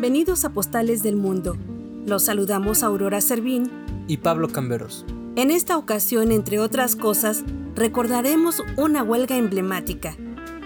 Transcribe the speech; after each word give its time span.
Bienvenidos 0.00 0.46
a 0.46 0.54
Postales 0.54 1.02
del 1.02 1.16
Mundo. 1.16 1.58
Los 2.06 2.24
saludamos 2.24 2.82
Aurora 2.82 3.20
Servín 3.20 3.70
y 4.08 4.16
Pablo 4.16 4.48
Camberos. 4.48 5.04
En 5.36 5.50
esta 5.50 5.76
ocasión, 5.76 6.32
entre 6.32 6.58
otras 6.58 6.96
cosas, 6.96 7.44
recordaremos 7.74 8.62
una 8.78 9.02
huelga 9.02 9.36
emblemática. 9.36 10.16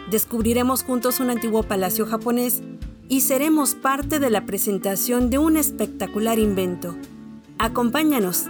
Descubriremos 0.08 0.84
juntos 0.84 1.18
un 1.18 1.30
antiguo 1.30 1.64
palacio 1.64 2.06
japonés 2.06 2.62
y 3.08 3.22
seremos 3.22 3.74
parte 3.74 4.20
de 4.20 4.30
la 4.30 4.46
presentación 4.46 5.30
de 5.30 5.38
un 5.38 5.56
espectacular 5.56 6.38
invento. 6.38 6.94
Acompáñanos. 7.58 8.44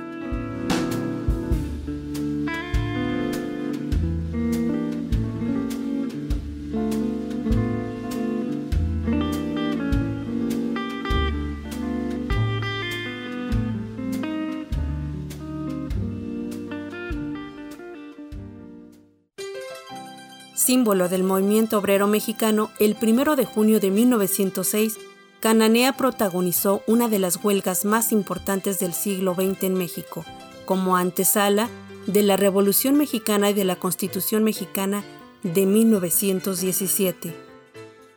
Símbolo 20.64 21.10
del 21.10 21.24
movimiento 21.24 21.78
obrero 21.78 22.06
mexicano, 22.06 22.70
el 22.78 22.96
1 23.00 23.36
de 23.36 23.44
junio 23.44 23.80
de 23.80 23.90
1906, 23.90 24.98
Cananea 25.40 25.94
protagonizó 25.94 26.82
una 26.86 27.08
de 27.08 27.18
las 27.18 27.44
huelgas 27.44 27.84
más 27.84 28.12
importantes 28.12 28.78
del 28.78 28.94
siglo 28.94 29.34
XX 29.34 29.64
en 29.64 29.74
México, 29.74 30.24
como 30.64 30.96
antesala 30.96 31.68
de 32.06 32.22
la 32.22 32.38
Revolución 32.38 32.96
Mexicana 32.96 33.50
y 33.50 33.52
de 33.54 33.64
la 33.64 33.76
Constitución 33.76 34.42
Mexicana 34.42 35.04
de 35.42 35.66
1917. 35.66 37.34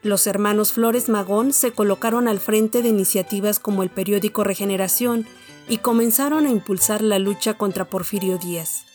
Los 0.03 0.25
hermanos 0.25 0.71
Flores 0.71 1.09
Magón 1.09 1.51
se 1.51 1.71
colocaron 1.71 2.29
al 2.29 2.39
frente 2.39 2.81
de 2.81 2.87
iniciativas 2.87 3.59
como 3.59 3.83
el 3.83 3.89
periódico 3.89 4.45
Regeneración 4.45 5.27
y 5.67 5.79
comenzaron 5.79 6.45
a 6.45 6.49
impulsar 6.49 7.01
la 7.01 7.19
lucha 7.19 7.55
contra 7.55 7.89
Porfirio 7.89 8.37
Díaz. 8.37 8.85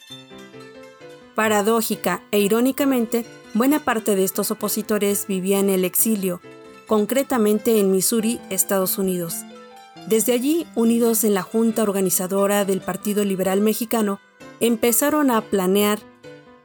Paradójica 1.34 2.22
e 2.30 2.40
irónicamente, 2.40 3.26
Buena 3.54 3.80
parte 3.80 4.16
de 4.16 4.24
estos 4.24 4.50
opositores 4.50 5.26
vivía 5.26 5.58
en 5.58 5.68
el 5.68 5.84
exilio, 5.84 6.40
concretamente 6.86 7.78
en 7.78 7.92
Missouri, 7.92 8.40
Estados 8.48 8.96
Unidos. 8.96 9.44
Desde 10.06 10.32
allí, 10.32 10.66
unidos 10.74 11.22
en 11.22 11.34
la 11.34 11.42
junta 11.42 11.82
organizadora 11.82 12.64
del 12.64 12.80
Partido 12.80 13.24
Liberal 13.24 13.60
Mexicano, 13.60 14.20
empezaron 14.60 15.30
a 15.30 15.42
planear 15.42 15.98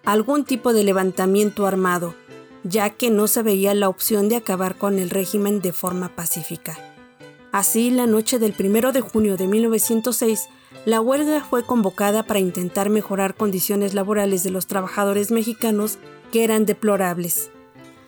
algún 0.06 0.46
tipo 0.46 0.72
de 0.72 0.86
levantamiento 0.86 1.68
armado, 1.68 2.16
ya 2.64 2.90
que 2.92 3.10
no 3.10 3.28
se 3.28 3.44
veía 3.44 3.74
la 3.74 3.90
opción 3.90 4.30
de 4.30 4.38
acabar 4.38 4.78
con 4.78 4.98
el 4.98 5.10
régimen 5.10 5.60
de 5.60 5.74
forma 5.74 6.16
pacífica. 6.16 6.78
Así, 7.52 7.92
la 7.92 8.08
noche 8.08 8.40
del 8.40 8.56
1 8.58 8.94
de 8.94 9.02
junio 9.02 9.36
de 9.36 9.48
1906, 9.48 10.48
la 10.86 11.02
huelga 11.02 11.44
fue 11.44 11.64
convocada 11.64 12.24
para 12.24 12.40
intentar 12.40 12.90
mejorar 12.90 13.36
condiciones 13.36 13.94
laborales 13.94 14.44
de 14.44 14.52
los 14.52 14.68
trabajadores 14.68 15.32
mexicanos 15.32 15.98
que 16.31 16.44
eran 16.44 16.66
deplorables. 16.66 17.50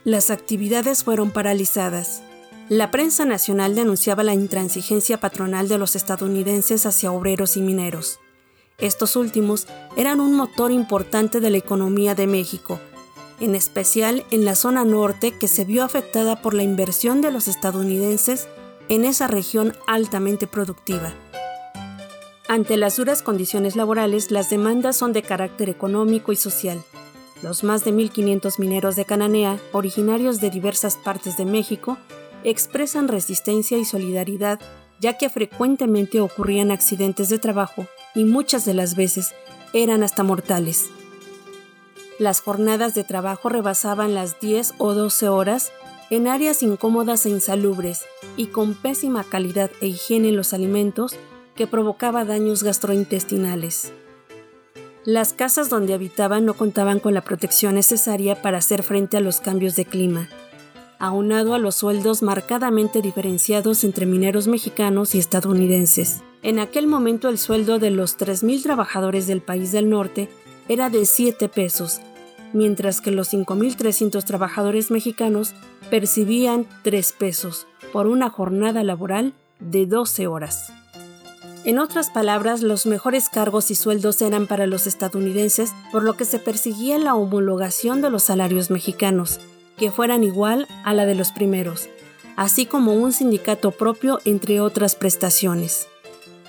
Las 0.04 0.30
actividades 0.30 1.04
fueron 1.04 1.32
paralizadas. 1.32 2.22
La 2.70 2.92
prensa 2.92 3.26
nacional 3.26 3.76
denunciaba 3.76 4.24
la 4.24 4.34
intransigencia 4.34 5.20
patronal 5.20 5.68
de 5.68 5.78
los 5.78 5.96
estadounidenses 5.96 6.86
hacia 6.86 7.12
obreros 7.12 7.58
y 7.58 7.62
mineros. 7.62 8.20
Estos 8.78 9.16
últimos 9.16 9.68
eran 9.98 10.22
un 10.22 10.34
motor 10.34 10.72
importante 10.72 11.40
de 11.40 11.50
la 11.50 11.58
economía 11.58 12.16
de 12.16 12.28
México, 12.28 12.80
en 13.40 13.56
especial 13.56 14.26
en 14.32 14.46
la 14.46 14.56
zona 14.56 14.86
norte 14.86 15.32
que 15.38 15.48
se 15.48 15.66
vio 15.66 15.84
afectada 15.84 16.42
por 16.42 16.54
la 16.54 16.64
inversión 16.64 17.22
de 17.22 17.32
los 17.32 17.48
estadounidenses 17.48 18.48
en 18.88 19.06
esa 19.06 19.28
región 19.28 19.76
altamente 19.88 20.48
productiva. 20.48 21.14
Ante 22.48 22.78
las 22.78 22.96
duras 22.96 23.22
condiciones 23.22 23.76
laborales, 23.76 24.32
las 24.32 24.50
demandas 24.50 24.96
son 24.98 25.14
de 25.14 25.22
carácter 25.22 25.70
económico 25.70 26.32
y 26.32 26.36
social. 26.36 26.82
Los 27.42 27.64
más 27.64 27.86
de 27.86 27.94
1.500 27.94 28.60
mineros 28.60 28.96
de 28.96 29.06
Cananea, 29.06 29.60
originarios 29.72 30.42
de 30.42 30.50
diversas 30.50 30.98
partes 30.98 31.38
de 31.38 31.46
México, 31.46 31.98
expresan 32.44 33.08
resistencia 33.08 33.78
y 33.78 33.86
solidaridad 33.86 34.60
ya 35.00 35.18
que 35.18 35.30
frecuentemente 35.30 36.20
ocurrían 36.20 36.72
accidentes 36.72 37.30
de 37.30 37.40
trabajo 37.40 37.88
y 38.16 38.26
muchas 38.26 38.66
de 38.66 38.74
las 38.74 38.96
veces 38.96 39.34
eran 39.74 40.04
hasta 40.04 40.24
mortales. 40.24 40.90
Las 42.18 42.42
jornadas 42.42 42.96
de 42.96 43.06
trabajo 43.06 43.48
rebasaban 43.48 44.14
las 44.14 44.40
10 44.42 44.74
o 44.78 44.94
12 44.94 45.30
horas 45.30 45.72
en 46.10 46.28
áreas 46.28 46.64
incómodas 46.64 47.26
e 47.26 47.30
insalubres 47.30 48.06
y 48.36 48.48
con 48.48 48.74
pésima 48.74 49.24
calidad 49.24 49.72
e 49.80 49.88
higiene 49.88 50.30
en 50.30 50.36
los 50.36 50.54
alimentos 50.54 51.16
que 51.56 51.68
provocaba 51.68 52.26
daños 52.26 52.64
gastrointestinales. 52.64 53.94
Las 55.06 55.32
casas 55.32 55.70
donde 55.70 55.94
habitaban 55.94 56.46
no 56.46 56.56
contaban 56.56 57.00
con 57.00 57.14
la 57.14 57.22
protección 57.22 57.76
necesaria 57.76 58.42
para 58.42 58.58
hacer 58.58 58.84
frente 58.84 59.16
a 59.16 59.22
los 59.22 59.40
cambios 59.40 59.78
de 59.78 59.86
clima, 59.86 60.28
aunado 61.00 61.54
a 61.54 61.58
los 61.58 61.76
sueldos 61.76 62.22
marcadamente 62.22 63.02
diferenciados 63.02 63.86
entre 63.86 64.06
mineros 64.06 64.48
mexicanos 64.48 65.16
y 65.16 65.20
estadounidenses. 65.20 66.22
En 66.44 66.60
aquel 66.60 66.86
momento 66.86 67.30
el 67.30 67.38
sueldo 67.38 67.80
de 67.80 67.92
los 67.92 68.18
3.000 68.18 68.62
trabajadores 68.62 69.26
del 69.26 69.42
país 69.42 69.72
del 69.72 69.90
norte 69.90 70.30
era 70.68 70.90
de 70.90 71.06
7 71.06 71.48
pesos, 71.48 72.02
mientras 72.52 73.00
que 73.00 73.12
los 73.12 73.34
5.300 73.34 74.22
trabajadores 74.26 74.92
mexicanos 74.92 75.54
percibían 75.90 76.68
3 76.84 77.14
pesos 77.14 77.68
por 77.94 78.08
una 78.08 78.30
jornada 78.30 78.84
laboral 78.84 79.34
de 79.62 79.86
12 79.86 80.28
horas. 80.28 80.74
En 81.70 81.78
otras 81.78 82.10
palabras, 82.10 82.64
los 82.64 82.88
mejores 82.88 83.30
cargos 83.30 83.70
y 83.70 83.76
sueldos 83.76 84.24
eran 84.24 84.48
para 84.48 84.66
los 84.66 84.88
estadounidenses, 84.88 85.72
por 85.92 86.02
lo 86.02 86.18
que 86.18 86.26
se 86.26 86.40
perseguía 86.40 86.98
la 86.98 87.14
homologación 87.14 88.02
de 88.02 88.10
los 88.10 88.24
salarios 88.24 88.72
mexicanos, 88.72 89.40
que 89.78 89.92
fueran 89.92 90.24
igual 90.24 90.68
a 90.84 90.96
la 90.96 91.06
de 91.06 91.14
los 91.14 91.32
primeros, 91.32 91.88
así 92.36 92.66
como 92.66 92.96
un 92.96 93.14
sindicato 93.14 93.70
propio, 93.70 94.20
entre 94.26 94.62
otras 94.62 94.96
prestaciones. 94.96 95.88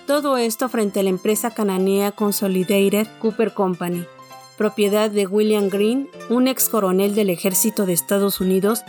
Todo 0.07 0.39
esto 0.39 0.71
frente 0.71 1.01
a 1.01 1.03
la 1.03 1.11
empresa 1.11 1.51
cananea 1.51 2.13
Consolidated 2.13 3.07
Cooper 3.19 3.53
Company, 3.53 4.07
propiedad 4.57 5.11
de 5.11 5.27
William 5.27 5.69
Green, 5.69 6.09
un 6.31 6.49
ex 6.49 6.71
coronel 6.71 7.15
del 7.15 7.29
ejército 7.29 7.85
de 7.85 7.93
Estados 7.93 8.41
Unidos, 8.41 8.85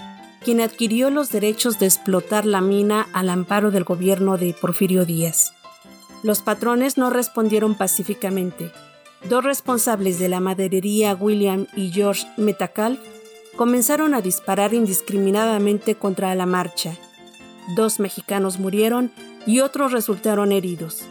quien 0.46 0.62
adquirió 0.62 1.10
los 1.10 1.30
derechos 1.30 1.78
de 1.78 1.88
explotar 1.88 2.46
la 2.46 2.62
mina 2.62 3.10
al 3.12 3.30
amparo 3.30 3.70
del 3.70 3.84
gobierno 3.84 4.38
de 4.38 4.54
Porfirio 4.54 5.04
Díaz. 5.04 5.56
Los 6.24 6.42
patrones 6.42 6.98
no 6.98 7.10
respondieron 7.10 7.76
pacíficamente. 7.76 8.72
Dos 9.30 9.44
responsables 9.44 10.20
de 10.20 10.30
la 10.30 10.40
maderería, 10.40 11.16
William 11.16 11.68
y 11.76 11.92
George 11.92 12.28
Metacalf, 12.38 13.00
comenzaron 13.56 14.14
a 14.14 14.22
disparar 14.22 14.74
indiscriminadamente 14.74 15.96
contra 15.96 16.34
la 16.36 16.46
marcha. 16.46 16.96
Dos 17.76 18.00
mexicanos 18.00 18.60
murieron 18.60 19.12
y 19.46 19.60
otros 19.60 19.92
resultaron 19.92 20.52
heridos. 20.52 21.04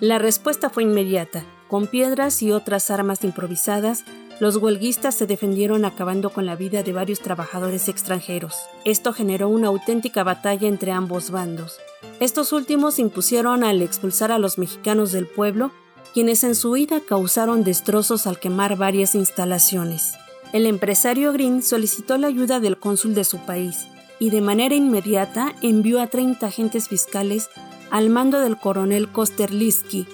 La 0.00 0.18
respuesta 0.18 0.70
fue 0.70 0.82
inmediata. 0.82 1.44
Con 1.68 1.86
piedras 1.86 2.42
y 2.42 2.52
otras 2.52 2.90
armas 2.90 3.24
improvisadas, 3.24 4.04
los 4.42 4.56
huelguistas 4.56 5.14
se 5.14 5.28
defendieron 5.28 5.84
acabando 5.84 6.30
con 6.30 6.46
la 6.46 6.56
vida 6.56 6.82
de 6.82 6.92
varios 6.92 7.20
trabajadores 7.20 7.88
extranjeros. 7.88 8.56
Esto 8.84 9.12
generó 9.12 9.48
una 9.48 9.68
auténtica 9.68 10.24
batalla 10.24 10.66
entre 10.66 10.90
ambos 10.90 11.30
bandos. 11.30 11.78
Estos 12.18 12.52
últimos 12.52 12.98
impusieron 12.98 13.62
al 13.62 13.80
expulsar 13.82 14.32
a 14.32 14.40
los 14.40 14.58
mexicanos 14.58 15.12
del 15.12 15.28
pueblo, 15.28 15.70
quienes 16.12 16.42
en 16.42 16.56
su 16.56 16.72
huida 16.72 16.98
causaron 16.98 17.62
destrozos 17.62 18.26
al 18.26 18.40
quemar 18.40 18.76
varias 18.76 19.14
instalaciones. 19.14 20.14
El 20.52 20.66
empresario 20.66 21.32
Green 21.32 21.62
solicitó 21.62 22.18
la 22.18 22.26
ayuda 22.26 22.58
del 22.58 22.78
cónsul 22.78 23.14
de 23.14 23.22
su 23.22 23.38
país 23.46 23.86
y 24.18 24.30
de 24.30 24.40
manera 24.40 24.74
inmediata 24.74 25.54
envió 25.62 26.02
a 26.02 26.08
30 26.08 26.44
agentes 26.44 26.88
fiscales 26.88 27.48
al 27.92 28.10
mando 28.10 28.40
del 28.40 28.58
coronel 28.58 29.08
Kosterlitsky 29.08 30.08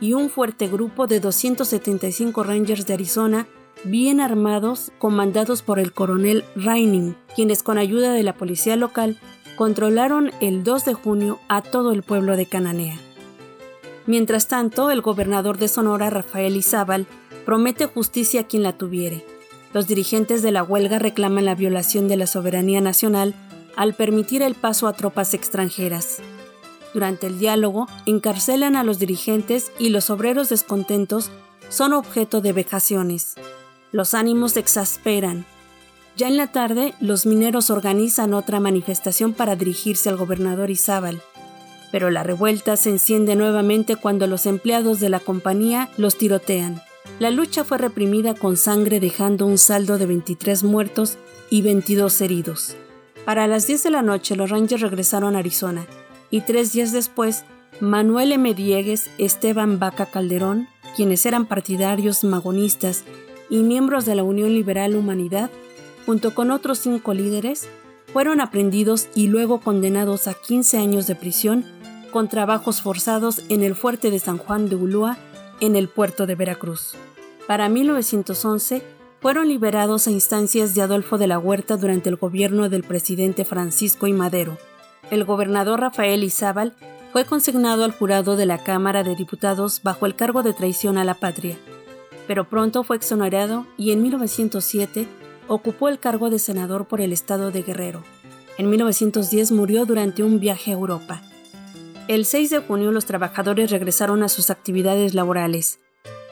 y 0.00 0.14
un 0.14 0.30
fuerte 0.30 0.68
grupo 0.68 1.06
de 1.06 1.20
275 1.20 2.42
Rangers 2.42 2.86
de 2.86 2.94
Arizona 2.94 3.46
bien 3.84 4.20
armados, 4.20 4.92
comandados 4.98 5.62
por 5.62 5.78
el 5.78 5.92
coronel 5.92 6.44
Reining, 6.56 7.14
quienes 7.34 7.62
con 7.62 7.78
ayuda 7.78 8.12
de 8.12 8.22
la 8.22 8.34
policía 8.34 8.76
local 8.76 9.18
controlaron 9.56 10.30
el 10.40 10.64
2 10.64 10.84
de 10.84 10.94
junio 10.94 11.38
a 11.48 11.62
todo 11.62 11.92
el 11.92 12.02
pueblo 12.02 12.36
de 12.36 12.46
Cananea. 12.46 12.98
Mientras 14.06 14.48
tanto, 14.48 14.90
el 14.90 15.02
gobernador 15.02 15.58
de 15.58 15.68
Sonora, 15.68 16.10
Rafael 16.10 16.56
Izábal, 16.56 17.06
promete 17.44 17.86
justicia 17.86 18.42
a 18.42 18.46
quien 18.46 18.62
la 18.62 18.76
tuviere. 18.76 19.24
Los 19.72 19.86
dirigentes 19.86 20.42
de 20.42 20.50
la 20.50 20.62
huelga 20.62 20.98
reclaman 20.98 21.44
la 21.44 21.54
violación 21.54 22.08
de 22.08 22.16
la 22.16 22.26
soberanía 22.26 22.80
nacional 22.80 23.34
al 23.76 23.94
permitir 23.94 24.42
el 24.42 24.54
paso 24.54 24.88
a 24.88 24.94
tropas 24.94 25.32
extranjeras. 25.32 26.20
Durante 26.92 27.26
el 27.28 27.38
diálogo, 27.38 27.88
encarcelan 28.06 28.76
a 28.76 28.84
los 28.84 28.98
dirigentes 28.98 29.70
y 29.78 29.90
los 29.90 30.10
obreros 30.10 30.48
descontentos 30.48 31.30
son 31.68 31.92
objeto 31.92 32.40
de 32.40 32.52
vejaciones. 32.52 33.34
Los 33.92 34.14
ánimos 34.14 34.52
se 34.52 34.60
exasperan. 34.60 35.46
Ya 36.16 36.26
en 36.26 36.36
la 36.36 36.48
tarde, 36.48 36.94
los 37.00 37.26
mineros 37.26 37.70
organizan 37.70 38.34
otra 38.34 38.58
manifestación 38.58 39.32
para 39.32 39.56
dirigirse 39.56 40.08
al 40.08 40.16
gobernador 40.16 40.70
Izábal, 40.70 41.22
pero 41.92 42.10
la 42.10 42.22
revuelta 42.22 42.76
se 42.76 42.90
enciende 42.90 43.36
nuevamente 43.36 43.96
cuando 43.96 44.26
los 44.26 44.46
empleados 44.46 45.00
de 45.00 45.08
la 45.08 45.20
compañía 45.20 45.88
los 45.96 46.18
tirotean. 46.18 46.82
La 47.18 47.30
lucha 47.30 47.64
fue 47.64 47.78
reprimida 47.78 48.34
con 48.34 48.56
sangre 48.56 49.00
dejando 49.00 49.46
un 49.46 49.58
saldo 49.58 49.98
de 49.98 50.06
23 50.06 50.64
muertos 50.64 51.18
y 51.50 51.62
22 51.62 52.20
heridos. 52.20 52.76
Para 53.24 53.46
las 53.46 53.66
10 53.66 53.84
de 53.84 53.90
la 53.90 54.02
noche 54.02 54.36
los 54.36 54.50
Rangers 54.50 54.82
regresaron 54.82 55.36
a 55.36 55.38
Arizona 55.40 55.86
y 56.30 56.42
tres 56.42 56.72
días 56.72 56.92
después 56.92 57.44
Manuel 57.80 58.32
M. 58.32 58.54
Diegues, 58.54 59.10
Esteban 59.18 59.78
Vaca 59.78 60.06
Calderón, 60.06 60.68
quienes 60.96 61.24
eran 61.24 61.46
partidarios 61.46 62.24
magonistas 62.24 63.04
y 63.48 63.62
miembros 63.62 64.04
de 64.04 64.14
la 64.14 64.22
Unión 64.22 64.50
Liberal 64.50 64.96
Humanidad, 64.96 65.50
junto 66.06 66.34
con 66.34 66.50
otros 66.50 66.78
cinco 66.78 67.14
líderes, 67.14 67.68
fueron 68.12 68.40
aprendidos 68.40 69.08
y 69.14 69.28
luego 69.28 69.60
condenados 69.60 70.26
a 70.26 70.34
15 70.34 70.78
años 70.78 71.06
de 71.06 71.14
prisión 71.14 71.64
con 72.10 72.28
trabajos 72.28 72.82
forzados 72.82 73.42
en 73.48 73.62
el 73.62 73.74
fuerte 73.74 74.10
de 74.10 74.18
San 74.18 74.38
Juan 74.38 74.68
de 74.68 74.76
Ulúa, 74.76 75.16
en 75.60 75.76
el 75.76 75.88
puerto 75.88 76.26
de 76.26 76.34
Veracruz. 76.34 76.96
Para 77.46 77.68
1911, 77.68 78.82
fueron 79.20 79.48
liberados 79.48 80.06
a 80.06 80.10
instancias 80.10 80.74
de 80.74 80.82
Adolfo 80.82 81.18
de 81.18 81.26
la 81.26 81.38
Huerta 81.38 81.76
durante 81.76 82.08
el 82.08 82.16
gobierno 82.16 82.68
del 82.68 82.82
presidente 82.82 83.44
Francisco 83.44 84.06
I. 84.06 84.12
Madero. 84.12 84.58
El 85.10 85.24
gobernador 85.24 85.80
Rafael 85.80 86.22
Izábal 86.22 86.72
fue 87.12 87.24
consignado 87.24 87.84
al 87.84 87.90
jurado 87.90 88.36
de 88.36 88.46
la 88.46 88.58
Cámara 88.58 89.02
de 89.02 89.16
Diputados 89.16 89.82
bajo 89.82 90.06
el 90.06 90.14
cargo 90.14 90.44
de 90.44 90.52
traición 90.52 90.98
a 90.98 91.04
la 91.04 91.14
patria, 91.14 91.58
pero 92.28 92.48
pronto 92.48 92.84
fue 92.84 92.96
exonerado 92.96 93.66
y 93.76 93.90
en 93.90 94.02
1907 94.02 95.08
ocupó 95.48 95.88
el 95.88 95.98
cargo 95.98 96.30
de 96.30 96.38
senador 96.38 96.86
por 96.86 97.00
el 97.00 97.12
estado 97.12 97.50
de 97.50 97.62
Guerrero. 97.62 98.04
En 98.56 98.70
1910 98.70 99.50
murió 99.50 99.84
durante 99.84 100.22
un 100.22 100.38
viaje 100.38 100.70
a 100.70 100.74
Europa. 100.74 101.22
El 102.06 102.24
6 102.24 102.50
de 102.50 102.58
junio 102.60 102.92
los 102.92 103.04
trabajadores 103.04 103.72
regresaron 103.72 104.22
a 104.22 104.28
sus 104.28 104.50
actividades 104.50 105.14
laborales, 105.14 105.80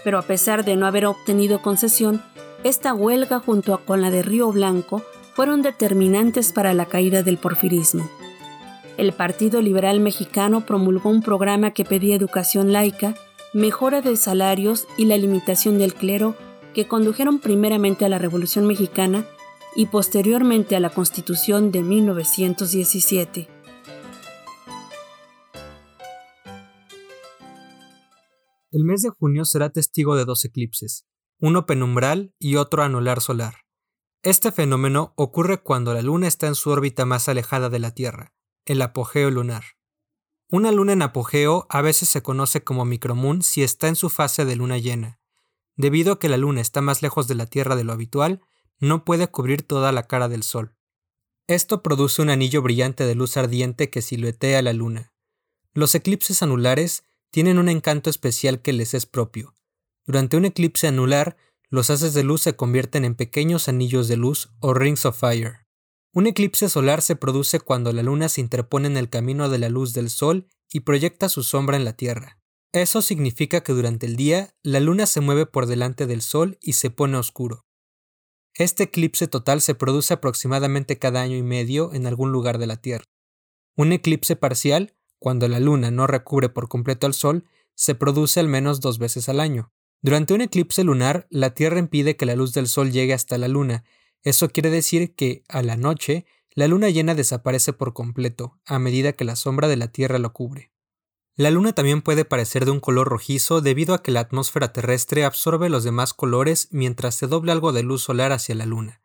pero 0.04 0.18
a 0.18 0.22
pesar 0.22 0.64
de 0.64 0.76
no 0.76 0.86
haber 0.86 1.06
obtenido 1.06 1.62
concesión, 1.62 2.22
esta 2.62 2.94
huelga 2.94 3.40
junto 3.40 3.76
con 3.84 4.02
la 4.02 4.12
de 4.12 4.22
Río 4.22 4.52
Blanco 4.52 5.02
fueron 5.34 5.62
determinantes 5.62 6.52
para 6.52 6.74
la 6.74 6.86
caída 6.86 7.24
del 7.24 7.38
porfirismo. 7.38 8.08
El 8.98 9.12
Partido 9.12 9.62
Liberal 9.62 10.00
Mexicano 10.00 10.66
promulgó 10.66 11.08
un 11.08 11.22
programa 11.22 11.70
que 11.70 11.84
pedía 11.84 12.16
educación 12.16 12.72
laica, 12.72 13.14
mejora 13.54 14.02
de 14.02 14.16
salarios 14.16 14.88
y 14.96 15.04
la 15.04 15.16
limitación 15.16 15.78
del 15.78 15.94
clero 15.94 16.34
que 16.74 16.88
condujeron 16.88 17.38
primeramente 17.38 18.04
a 18.04 18.08
la 18.08 18.18
Revolución 18.18 18.66
Mexicana 18.66 19.24
y 19.76 19.86
posteriormente 19.86 20.74
a 20.74 20.80
la 20.80 20.90
Constitución 20.90 21.70
de 21.70 21.84
1917. 21.84 23.48
El 28.72 28.84
mes 28.84 29.02
de 29.02 29.10
junio 29.10 29.44
será 29.44 29.70
testigo 29.70 30.16
de 30.16 30.24
dos 30.24 30.44
eclipses, 30.44 31.06
uno 31.38 31.66
penumbral 31.66 32.34
y 32.40 32.56
otro 32.56 32.82
anular 32.82 33.20
solar. 33.20 33.54
Este 34.24 34.50
fenómeno 34.50 35.12
ocurre 35.14 35.62
cuando 35.62 35.94
la 35.94 36.02
Luna 36.02 36.26
está 36.26 36.48
en 36.48 36.56
su 36.56 36.70
órbita 36.70 37.06
más 37.06 37.28
alejada 37.28 37.70
de 37.70 37.78
la 37.78 37.92
Tierra, 37.92 38.32
el 38.68 38.82
apogeo 38.82 39.30
lunar. 39.30 39.64
Una 40.50 40.72
luna 40.72 40.92
en 40.92 41.00
apogeo 41.00 41.66
a 41.70 41.80
veces 41.80 42.10
se 42.10 42.22
conoce 42.22 42.62
como 42.62 42.84
micromoon 42.84 43.42
si 43.42 43.62
está 43.62 43.88
en 43.88 43.96
su 43.96 44.10
fase 44.10 44.44
de 44.44 44.56
luna 44.56 44.76
llena. 44.76 45.20
Debido 45.76 46.12
a 46.12 46.18
que 46.18 46.28
la 46.28 46.36
luna 46.36 46.60
está 46.60 46.82
más 46.82 47.00
lejos 47.00 47.28
de 47.28 47.34
la 47.34 47.46
Tierra 47.46 47.76
de 47.76 47.84
lo 47.84 47.92
habitual, 47.94 48.42
no 48.78 49.06
puede 49.06 49.28
cubrir 49.28 49.62
toda 49.62 49.90
la 49.90 50.06
cara 50.06 50.28
del 50.28 50.42
Sol. 50.42 50.76
Esto 51.46 51.82
produce 51.82 52.20
un 52.20 52.28
anillo 52.28 52.60
brillante 52.60 53.04
de 53.04 53.14
luz 53.14 53.38
ardiente 53.38 53.88
que 53.88 54.02
siluetea 54.02 54.60
la 54.60 54.74
luna. 54.74 55.14
Los 55.72 55.94
eclipses 55.94 56.42
anulares 56.42 57.04
tienen 57.30 57.58
un 57.58 57.70
encanto 57.70 58.10
especial 58.10 58.60
que 58.60 58.74
les 58.74 58.92
es 58.92 59.06
propio. 59.06 59.54
Durante 60.04 60.36
un 60.36 60.44
eclipse 60.44 60.88
anular, 60.88 61.38
los 61.70 61.88
haces 61.88 62.12
de 62.12 62.22
luz 62.22 62.42
se 62.42 62.54
convierten 62.54 63.06
en 63.06 63.14
pequeños 63.14 63.68
anillos 63.68 64.08
de 64.08 64.18
luz 64.18 64.50
o 64.60 64.74
rings 64.74 65.06
of 65.06 65.18
fire. 65.18 65.67
Un 66.18 66.26
eclipse 66.26 66.68
solar 66.68 67.00
se 67.00 67.14
produce 67.14 67.60
cuando 67.60 67.92
la 67.92 68.02
luna 68.02 68.28
se 68.28 68.40
interpone 68.40 68.88
en 68.88 68.96
el 68.96 69.08
camino 69.08 69.48
de 69.48 69.58
la 69.58 69.68
luz 69.68 69.92
del 69.92 70.10
sol 70.10 70.48
y 70.72 70.80
proyecta 70.80 71.28
su 71.28 71.44
sombra 71.44 71.76
en 71.76 71.84
la 71.84 71.92
Tierra. 71.92 72.40
Eso 72.72 73.02
significa 73.02 73.60
que 73.60 73.72
durante 73.72 74.06
el 74.06 74.16
día 74.16 74.52
la 74.64 74.80
luna 74.80 75.06
se 75.06 75.20
mueve 75.20 75.46
por 75.46 75.66
delante 75.66 76.08
del 76.08 76.20
sol 76.20 76.58
y 76.60 76.72
se 76.72 76.90
pone 76.90 77.16
oscuro. 77.16 77.66
Este 78.54 78.82
eclipse 78.82 79.28
total 79.28 79.60
se 79.60 79.76
produce 79.76 80.12
aproximadamente 80.12 80.98
cada 80.98 81.22
año 81.22 81.36
y 81.36 81.44
medio 81.44 81.94
en 81.94 82.04
algún 82.04 82.32
lugar 82.32 82.58
de 82.58 82.66
la 82.66 82.78
Tierra. 82.78 83.04
Un 83.76 83.92
eclipse 83.92 84.34
parcial 84.34 84.96
cuando 85.20 85.46
la 85.46 85.60
luna 85.60 85.92
no 85.92 86.08
recubre 86.08 86.48
por 86.48 86.68
completo 86.68 87.06
al 87.06 87.14
Sol, 87.14 87.44
se 87.76 87.94
produce 87.94 88.40
al 88.40 88.48
menos 88.48 88.80
dos 88.80 88.98
veces 88.98 89.28
al 89.28 89.38
año. 89.38 89.72
Durante 90.02 90.34
un 90.34 90.40
eclipse 90.40 90.82
lunar, 90.82 91.28
la 91.30 91.54
Tierra 91.54 91.78
impide 91.78 92.16
que 92.16 92.26
la 92.26 92.34
luz 92.34 92.52
del 92.54 92.66
Sol 92.66 92.90
llegue 92.90 93.14
hasta 93.14 93.38
la 93.38 93.46
Luna. 93.46 93.84
Eso 94.22 94.50
quiere 94.50 94.70
decir 94.70 95.14
que, 95.14 95.44
a 95.48 95.62
la 95.62 95.76
noche, 95.76 96.26
la 96.54 96.66
luna 96.66 96.90
llena 96.90 97.14
desaparece 97.14 97.72
por 97.72 97.92
completo, 97.92 98.58
a 98.66 98.78
medida 98.78 99.12
que 99.12 99.24
la 99.24 99.36
sombra 99.36 99.68
de 99.68 99.76
la 99.76 99.92
Tierra 99.92 100.18
lo 100.18 100.32
cubre. 100.32 100.72
La 101.36 101.52
luna 101.52 101.72
también 101.72 102.02
puede 102.02 102.24
parecer 102.24 102.64
de 102.64 102.72
un 102.72 102.80
color 102.80 103.08
rojizo 103.08 103.60
debido 103.60 103.94
a 103.94 104.02
que 104.02 104.10
la 104.10 104.18
atmósfera 104.18 104.72
terrestre 104.72 105.24
absorbe 105.24 105.68
los 105.68 105.84
demás 105.84 106.12
colores 106.12 106.66
mientras 106.72 107.14
se 107.14 107.28
dobla 107.28 107.52
algo 107.52 107.70
de 107.72 107.84
luz 107.84 108.02
solar 108.02 108.32
hacia 108.32 108.56
la 108.56 108.66
luna. 108.66 109.02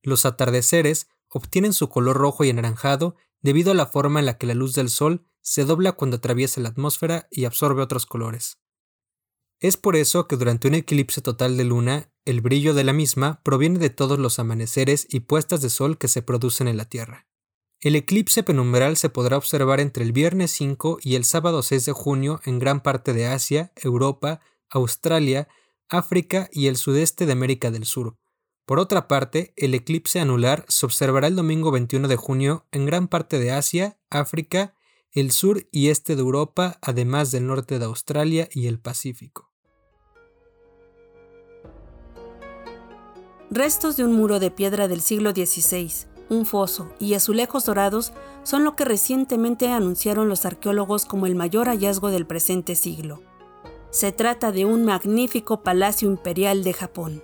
Los 0.00 0.24
atardeceres 0.24 1.08
obtienen 1.28 1.72
su 1.72 1.88
color 1.88 2.16
rojo 2.16 2.44
y 2.44 2.50
anaranjado 2.50 3.16
debido 3.40 3.72
a 3.72 3.74
la 3.74 3.86
forma 3.86 4.20
en 4.20 4.26
la 4.26 4.38
que 4.38 4.46
la 4.46 4.54
luz 4.54 4.74
del 4.74 4.90
sol 4.90 5.26
se 5.40 5.64
dobla 5.64 5.90
cuando 5.90 6.18
atraviesa 6.18 6.60
la 6.60 6.68
atmósfera 6.68 7.26
y 7.32 7.46
absorbe 7.46 7.82
otros 7.82 8.06
colores. 8.06 8.61
Es 9.62 9.76
por 9.76 9.94
eso 9.94 10.26
que 10.26 10.36
durante 10.36 10.66
un 10.66 10.74
eclipse 10.74 11.20
total 11.20 11.56
de 11.56 11.62
luna, 11.62 12.10
el 12.24 12.40
brillo 12.40 12.74
de 12.74 12.82
la 12.82 12.92
misma 12.92 13.40
proviene 13.44 13.78
de 13.78 13.90
todos 13.90 14.18
los 14.18 14.40
amaneceres 14.40 15.06
y 15.08 15.20
puestas 15.20 15.62
de 15.62 15.70
sol 15.70 15.98
que 15.98 16.08
se 16.08 16.20
producen 16.20 16.66
en 16.66 16.76
la 16.76 16.84
Tierra. 16.84 17.28
El 17.78 17.94
eclipse 17.94 18.42
penumbral 18.42 18.96
se 18.96 19.08
podrá 19.08 19.36
observar 19.36 19.78
entre 19.78 20.02
el 20.02 20.10
viernes 20.10 20.50
5 20.50 20.98
y 21.00 21.14
el 21.14 21.24
sábado 21.24 21.62
6 21.62 21.84
de 21.84 21.92
junio 21.92 22.40
en 22.44 22.58
gran 22.58 22.82
parte 22.82 23.12
de 23.12 23.28
Asia, 23.28 23.70
Europa, 23.76 24.40
Australia, 24.68 25.46
África 25.88 26.48
y 26.50 26.66
el 26.66 26.76
sudeste 26.76 27.24
de 27.24 27.32
América 27.32 27.70
del 27.70 27.84
Sur. 27.84 28.16
Por 28.66 28.80
otra 28.80 29.06
parte, 29.06 29.52
el 29.56 29.74
eclipse 29.74 30.18
anular 30.18 30.64
se 30.66 30.86
observará 30.86 31.28
el 31.28 31.36
domingo 31.36 31.70
21 31.70 32.08
de 32.08 32.16
junio 32.16 32.66
en 32.72 32.84
gran 32.84 33.06
parte 33.06 33.38
de 33.38 33.52
Asia, 33.52 33.96
África 34.10 34.74
el 35.12 35.30
sur 35.30 35.68
y 35.70 35.90
este 35.90 36.16
de 36.16 36.22
Europa, 36.22 36.78
además 36.80 37.30
del 37.30 37.46
norte 37.46 37.78
de 37.78 37.84
Australia 37.84 38.48
y 38.50 38.66
el 38.66 38.80
Pacífico. 38.80 39.51
Restos 43.54 43.98
de 43.98 44.04
un 44.06 44.14
muro 44.14 44.40
de 44.40 44.50
piedra 44.50 44.88
del 44.88 45.02
siglo 45.02 45.32
XVI, 45.32 45.92
un 46.30 46.46
foso 46.46 46.90
y 46.98 47.12
azulejos 47.12 47.66
dorados 47.66 48.14
son 48.44 48.64
lo 48.64 48.76
que 48.76 48.86
recientemente 48.86 49.68
anunciaron 49.68 50.30
los 50.30 50.46
arqueólogos 50.46 51.04
como 51.04 51.26
el 51.26 51.34
mayor 51.34 51.66
hallazgo 51.66 52.10
del 52.10 52.26
presente 52.26 52.76
siglo. 52.76 53.20
Se 53.90 54.10
trata 54.10 54.52
de 54.52 54.64
un 54.64 54.86
magnífico 54.86 55.62
palacio 55.62 56.08
imperial 56.08 56.64
de 56.64 56.72
Japón. 56.72 57.22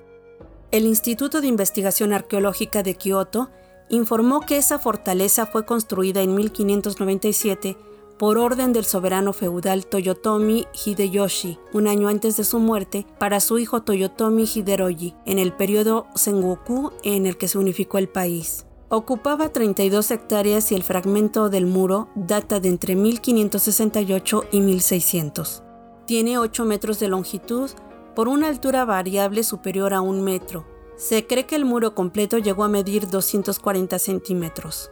El 0.71 0.85
Instituto 0.85 1.41
de 1.41 1.47
Investigación 1.47 2.13
Arqueológica 2.13 2.83
de 2.83 2.95
Kioto 2.95 3.49
informó 3.89 4.43
que 4.43 4.59
esa 4.59 4.79
fortaleza 4.79 5.47
fue 5.47 5.65
construida 5.65 6.21
en 6.21 6.35
1597 6.35 7.79
por 8.19 8.39
orden 8.39 8.73
del 8.73 8.85
soberano 8.85 9.33
feudal 9.33 9.87
Toyotomi 9.87 10.67
Hideyoshi, 10.73 11.59
un 11.73 11.87
año 11.87 12.09
antes 12.09 12.37
de 12.37 12.45
su 12.45 12.59
muerte, 12.59 13.07
para 13.19 13.41
su 13.41 13.59
hijo 13.59 13.83
Toyotomi 13.83 14.45
Hideroji, 14.45 15.15
en 15.25 15.39
el 15.39 15.53
periodo 15.53 16.07
Sengoku 16.15 16.93
en 17.05 17.27
el 17.27 17.37
que 17.37 17.49
se 17.49 17.59
unificó 17.59 17.99
el 17.99 18.09
país. 18.09 18.67
Ocupaba 18.89 19.51
32 19.51 20.11
hectáreas 20.11 20.73
y 20.73 20.75
el 20.75 20.83
fragmento 20.83 21.51
del 21.51 21.67
muro 21.67 22.09
data 22.15 22.59
de 22.59 22.69
entre 22.69 22.97
1568 22.97 24.45
y 24.51 24.61
1600. 24.61 25.63
Tiene 26.07 26.39
8 26.39 26.65
metros 26.65 26.99
de 26.99 27.09
longitud 27.09 27.71
por 28.15 28.29
una 28.29 28.49
altura 28.49 28.85
variable 28.85 29.45
superior 29.45 29.95
a 29.95 30.01
un 30.01 30.23
metro, 30.23 30.65
se 30.99 31.29
cree 31.29 31.47
que 31.47 31.55
el 31.55 31.65
muro 31.65 31.95
completo 31.95 32.39
llegó 32.39 32.65
a 32.65 32.69
medir 32.69 33.09
240 33.09 34.01
centímetros. 34.01 34.91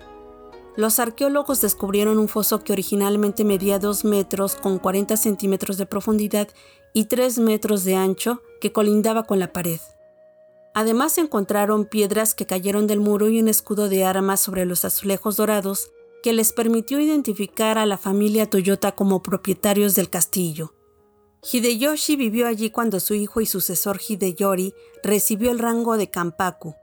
Los 0.77 1.01
arqueólogos 1.01 1.63
descubrieron 1.63 2.19
un 2.19 2.29
foso 2.29 2.61
que 2.61 2.73
originalmente 2.73 3.45
medía 3.45 3.79
2 3.79 4.05
metros 4.05 4.57
con 4.57 4.79
40 4.79 5.17
centímetros 5.17 5.79
de 5.79 5.87
profundidad 5.87 6.49
y 6.93 7.07
3 7.07 7.39
metros 7.39 7.85
de 7.85 7.97
ancho 7.97 8.43
que 8.61 8.73
colindaba 8.73 9.25
con 9.25 9.39
la 9.39 9.53
pared. 9.53 9.81
Además 10.75 11.17
encontraron 11.17 11.87
piedras 11.87 12.35
que 12.35 12.45
cayeron 12.45 12.87
del 12.87 13.01
muro 13.01 13.31
y 13.31 13.41
un 13.41 13.49
escudo 13.49 13.89
de 13.89 14.05
armas 14.05 14.41
sobre 14.41 14.67
los 14.67 14.85
azulejos 14.85 15.39
dorados 15.39 15.91
que 16.23 16.35
les 16.35 16.53
permitió 16.53 17.01
identificar 17.01 17.79
a 17.79 17.87
la 17.87 17.97
familia 17.97 18.51
Toyota 18.51 18.93
como 18.93 19.23
propietarios 19.23 19.95
del 19.95 20.11
castillo. 20.11 20.75
Hideyoshi 21.51 22.17
vivió 22.17 22.47
allí 22.47 22.71
cuando 22.71 23.01
su 23.01 23.15
hijo 23.15 23.41
y 23.41 23.47
sucesor 23.47 24.01
Hideyori 24.07 24.75
recibió 25.03 25.51
el 25.51 25.59
rango 25.59 25.97
de 25.97 26.11
Kampaku. 26.11 26.75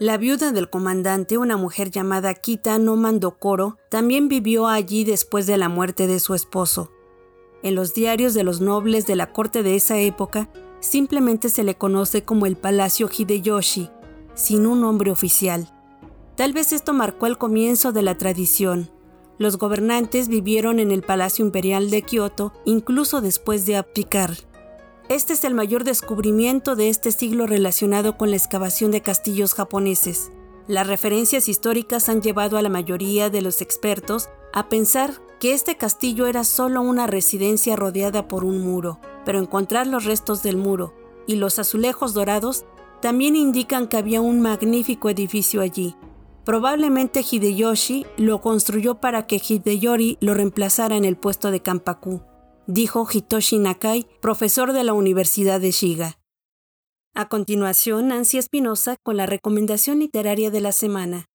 La 0.00 0.16
viuda 0.16 0.50
del 0.50 0.70
comandante, 0.70 1.36
una 1.36 1.58
mujer 1.58 1.90
llamada 1.90 2.32
Kita 2.32 2.78
no 2.78 2.96
Mandokoro, 2.96 3.76
también 3.90 4.28
vivió 4.28 4.66
allí 4.66 5.04
después 5.04 5.46
de 5.46 5.58
la 5.58 5.68
muerte 5.68 6.06
de 6.06 6.20
su 6.20 6.32
esposo. 6.32 6.90
En 7.62 7.74
los 7.74 7.92
diarios 7.92 8.32
de 8.32 8.42
los 8.42 8.62
nobles 8.62 9.06
de 9.06 9.14
la 9.14 9.30
corte 9.30 9.62
de 9.62 9.76
esa 9.76 9.98
época, 9.98 10.48
simplemente 10.80 11.50
se 11.50 11.64
le 11.64 11.74
conoce 11.74 12.22
como 12.22 12.46
el 12.46 12.56
Palacio 12.56 13.10
Hideyoshi, 13.14 13.90
sin 14.32 14.64
un 14.64 14.80
nombre 14.80 15.10
oficial. 15.10 15.70
Tal 16.34 16.54
vez 16.54 16.72
esto 16.72 16.94
marcó 16.94 17.26
el 17.26 17.36
comienzo 17.36 17.92
de 17.92 18.00
la 18.00 18.16
tradición. 18.16 18.90
Los 19.36 19.58
gobernantes 19.58 20.28
vivieron 20.28 20.78
en 20.78 20.92
el 20.92 21.02
Palacio 21.02 21.44
Imperial 21.44 21.90
de 21.90 22.00
Kioto 22.00 22.54
incluso 22.64 23.20
después 23.20 23.66
de 23.66 23.76
abdicar. 23.76 24.30
Este 25.10 25.32
es 25.32 25.42
el 25.42 25.56
mayor 25.56 25.82
descubrimiento 25.82 26.76
de 26.76 26.88
este 26.88 27.10
siglo 27.10 27.48
relacionado 27.48 28.16
con 28.16 28.30
la 28.30 28.36
excavación 28.36 28.92
de 28.92 29.00
castillos 29.00 29.54
japoneses. 29.54 30.30
Las 30.68 30.86
referencias 30.86 31.48
históricas 31.48 32.08
han 32.08 32.22
llevado 32.22 32.56
a 32.56 32.62
la 32.62 32.68
mayoría 32.68 33.28
de 33.28 33.42
los 33.42 33.60
expertos 33.60 34.28
a 34.52 34.68
pensar 34.68 35.20
que 35.40 35.52
este 35.52 35.76
castillo 35.76 36.28
era 36.28 36.44
solo 36.44 36.80
una 36.80 37.08
residencia 37.08 37.74
rodeada 37.74 38.28
por 38.28 38.44
un 38.44 38.60
muro, 38.60 39.00
pero 39.24 39.40
encontrar 39.40 39.88
los 39.88 40.04
restos 40.04 40.44
del 40.44 40.56
muro 40.56 40.94
y 41.26 41.34
los 41.34 41.58
azulejos 41.58 42.14
dorados 42.14 42.64
también 43.02 43.34
indican 43.34 43.88
que 43.88 43.96
había 43.96 44.20
un 44.20 44.40
magnífico 44.40 45.10
edificio 45.10 45.60
allí. 45.60 45.96
Probablemente 46.44 47.24
Hideyoshi 47.28 48.06
lo 48.16 48.40
construyó 48.40 49.00
para 49.00 49.26
que 49.26 49.42
Hideyori 49.44 50.18
lo 50.20 50.34
reemplazara 50.34 50.94
en 50.94 51.04
el 51.04 51.16
puesto 51.16 51.50
de 51.50 51.62
Kampaku 51.62 52.29
dijo 52.70 53.04
Hitoshi 53.12 53.58
Nakai, 53.58 54.06
profesor 54.20 54.72
de 54.72 54.84
la 54.84 54.92
Universidad 54.92 55.60
de 55.60 55.72
Shiga. 55.72 56.18
A 57.14 57.28
continuación, 57.28 58.08
Nancy 58.08 58.38
Espinosa 58.38 58.96
con 59.02 59.16
la 59.16 59.26
recomendación 59.26 59.98
literaria 59.98 60.50
de 60.50 60.60
la 60.60 60.70
semana. 60.70 61.26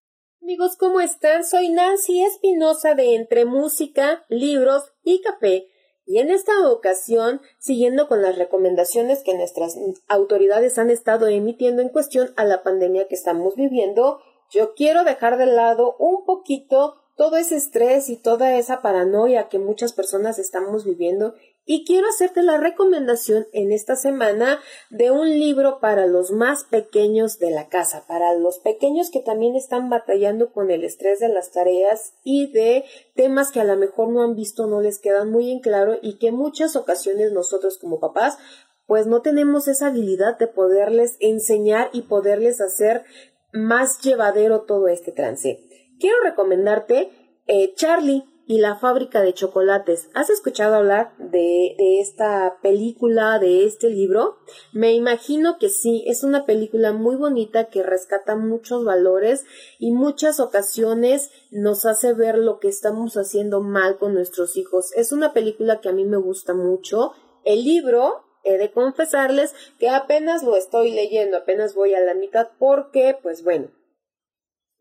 Amigos, 0.41 0.77
¿cómo 0.77 1.01
están? 1.01 1.43
Soy 1.43 1.69
Nancy 1.69 2.23
Espinosa 2.23 2.95
de 2.95 3.15
Entre 3.15 3.43
Música, 3.43 4.23
Libros 4.29 4.93
y 5.03 5.21
Café. 5.21 5.67
Y 6.05 6.19
en 6.19 6.29
esta 6.29 6.69
ocasión, 6.69 7.41
siguiendo 7.59 8.07
con 8.07 8.21
las 8.21 8.37
recomendaciones 8.37 9.21
que 9.23 9.35
nuestras 9.35 9.75
autoridades 10.07 10.77
han 10.77 10.89
estado 10.89 11.27
emitiendo 11.27 11.81
en 11.81 11.89
cuestión 11.89 12.29
a 12.37 12.45
la 12.45 12.63
pandemia 12.63 13.07
que 13.09 13.15
estamos 13.15 13.55
viviendo, 13.55 14.21
yo 14.51 14.73
quiero 14.75 15.03
dejar 15.03 15.37
de 15.37 15.47
lado 15.47 15.97
un 15.97 16.23
poquito 16.23 16.95
todo 17.15 17.37
ese 17.37 17.55
estrés 17.55 18.09
y 18.09 18.17
toda 18.17 18.57
esa 18.57 18.81
paranoia 18.81 19.47
que 19.47 19.59
muchas 19.59 19.93
personas 19.93 20.37
estamos 20.37 20.85
viviendo. 20.85 21.33
Y 21.67 21.83
quiero 21.83 22.07
hacerte 22.07 22.43
la 22.43 22.57
recomendación 22.57 23.47
en 23.51 23.71
esta 23.71 23.95
semana 23.95 24.59
de 24.91 25.09
un 25.09 25.29
libro 25.29 25.79
para 25.79 26.05
los 26.05 26.29
más 26.31 26.63
pequeños 26.65 27.39
de 27.39 27.49
la 27.49 27.69
casa, 27.69 28.05
para 28.07 28.35
los 28.35 28.59
pequeños 28.59 29.09
que 29.09 29.19
también 29.19 29.55
están 29.55 29.89
batallando 29.89 30.51
con 30.51 30.69
el 30.69 30.83
estrés 30.83 31.19
de 31.19 31.29
las 31.29 31.51
tareas 31.51 32.13
y 32.23 32.51
de 32.51 32.83
temas 33.15 33.51
que 33.51 33.61
a 33.61 33.63
lo 33.63 33.77
mejor 33.77 34.09
no 34.09 34.21
han 34.21 34.35
visto, 34.35 34.67
no 34.67 34.81
les 34.81 34.99
quedan 34.99 35.31
muy 35.31 35.49
en 35.49 35.59
claro 35.59 35.97
y 36.01 36.19
que 36.19 36.31
muchas 36.31 36.75
ocasiones 36.75 37.31
nosotros 37.31 37.79
como 37.79 37.99
papás 37.99 38.37
pues 38.85 39.07
no 39.07 39.23
tenemos 39.23 39.67
esa 39.67 39.87
habilidad 39.87 40.37
de 40.37 40.45
poderles 40.45 41.17
enseñar 41.19 41.89
y 41.91 42.03
poderles 42.03 42.61
hacer 42.61 43.03
más 43.51 43.99
llevadero 44.01 44.61
todo 44.61 44.87
este 44.87 45.11
trance 45.11 45.59
quiero 45.99 46.17
recomendarte 46.23 47.09
eh, 47.47 47.73
Charlie 47.75 48.25
y 48.47 48.59
la 48.59 48.75
fábrica 48.75 49.21
de 49.21 49.33
chocolates. 49.33 50.09
¿Has 50.13 50.29
escuchado 50.29 50.75
hablar 50.75 51.15
de, 51.17 51.75
de, 51.77 51.99
esta 51.99 52.57
película, 52.61 53.39
de 53.39 53.65
este 53.65 53.89
libro? 53.89 54.37
Me 54.71 54.93
imagino 54.93 55.57
que 55.57 55.69
sí, 55.69 56.03
es 56.05 56.23
una 56.23 56.45
película 56.45 56.93
muy 56.93 57.15
bonita 57.15 57.65
que 57.65 57.81
rescata 57.81 58.35
muchos 58.35 58.85
valores 58.85 59.45
y 59.79 59.91
muchas 59.91 60.39
ocasiones 60.39 61.31
nos 61.49 61.85
hace 61.85 62.13
ver 62.13 62.37
lo 62.37 62.59
que 62.59 62.67
estamos 62.67 63.17
haciendo 63.17 63.61
mal 63.61 63.97
con 63.97 64.13
nuestros 64.13 64.57
hijos. 64.57 64.91
Es 64.95 65.11
una 65.11 65.33
película 65.33 65.81
que 65.81 65.89
a 65.89 65.93
mí 65.93 66.05
me 66.05 66.17
gusta 66.17 66.53
mucho. 66.53 67.13
El 67.45 67.63
libro, 67.63 68.25
he 68.43 68.59
de 68.59 68.71
confesarles 68.71 69.55
que 69.79 69.89
apenas 69.89 70.43
lo 70.43 70.55
estoy 70.55 70.91
leyendo, 70.91 71.37
apenas 71.37 71.73
voy 71.73 71.95
a 71.95 71.99
la 71.99 72.13
mitad 72.13 72.49
porque, 72.59 73.17
pues 73.21 73.43
bueno, 73.43 73.69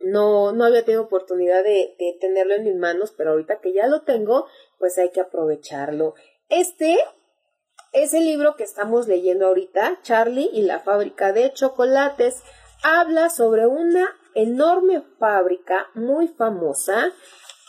no, 0.04 0.52
no 0.52 0.64
había 0.64 0.84
tenido 0.84 1.02
oportunidad 1.02 1.64
de, 1.64 1.96
tenerlo 2.20 2.54
en 2.54 2.64
mis 2.64 2.76
manos, 2.76 3.12
pero 3.16 3.30
ahorita 3.30 3.60
que 3.60 3.72
ya 3.72 3.86
lo 3.86 4.02
tengo, 4.02 4.46
pues 4.78 4.98
hay 4.98 5.10
que 5.10 5.20
aprovecharlo. 5.20 6.14
Este 6.48 6.98
es 7.92 8.14
el 8.14 8.24
libro 8.24 8.56
que 8.56 8.64
estamos 8.64 9.08
leyendo 9.08 9.46
ahorita, 9.46 10.00
Charlie 10.02 10.50
y 10.52 10.62
la 10.62 10.80
fábrica 10.80 11.32
de 11.32 11.52
chocolates. 11.52 12.42
Habla 12.82 13.30
sobre 13.30 13.66
una 13.66 14.08
enorme 14.34 15.02
fábrica 15.18 15.88
muy 15.94 16.28
famosa 16.28 17.12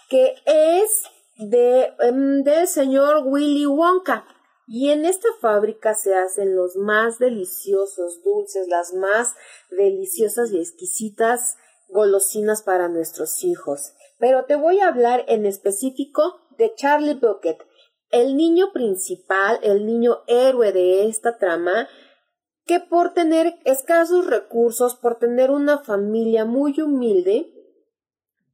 que 0.10 0.36
es 0.46 1.04
de, 1.38 1.94
em, 2.00 2.44
del 2.44 2.68
señor 2.68 3.24
Willy 3.26 3.66
Wonka. 3.66 4.26
Y 4.68 4.90
en 4.90 5.06
esta 5.06 5.30
fábrica 5.42 5.94
se 5.94 6.16
hacen 6.16 6.56
los 6.56 6.76
más 6.76 7.20
deliciosos 7.20 8.24
dulces, 8.24 8.68
las 8.68 8.94
más 8.94 9.36
deliciosas 9.70 10.52
y 10.52 10.60
exquisitas 10.60 11.58
golosinas 11.90 12.62
para 12.62 12.88
nuestros 12.88 13.44
hijos. 13.44 13.94
Pero 14.18 14.46
te 14.46 14.56
voy 14.56 14.80
a 14.80 14.88
hablar 14.88 15.26
en 15.28 15.46
específico 15.46 16.42
de 16.58 16.74
Charlie 16.76 17.16
Bucket, 17.16 17.58
el 18.12 18.38
niño 18.38 18.72
principal, 18.72 19.60
el 19.62 19.86
niño 19.86 20.20
héroe 20.28 20.72
de 20.72 21.08
esta 21.08 21.38
trama, 21.38 21.88
que 22.66 22.80
por 22.80 23.14
tener 23.14 23.60
escasos 23.66 24.26
recursos, 24.26 24.96
por 24.96 25.18
tener 25.18 25.52
una 25.52 25.80
familia 25.80 26.46
muy 26.46 26.80
humilde, 26.82 27.52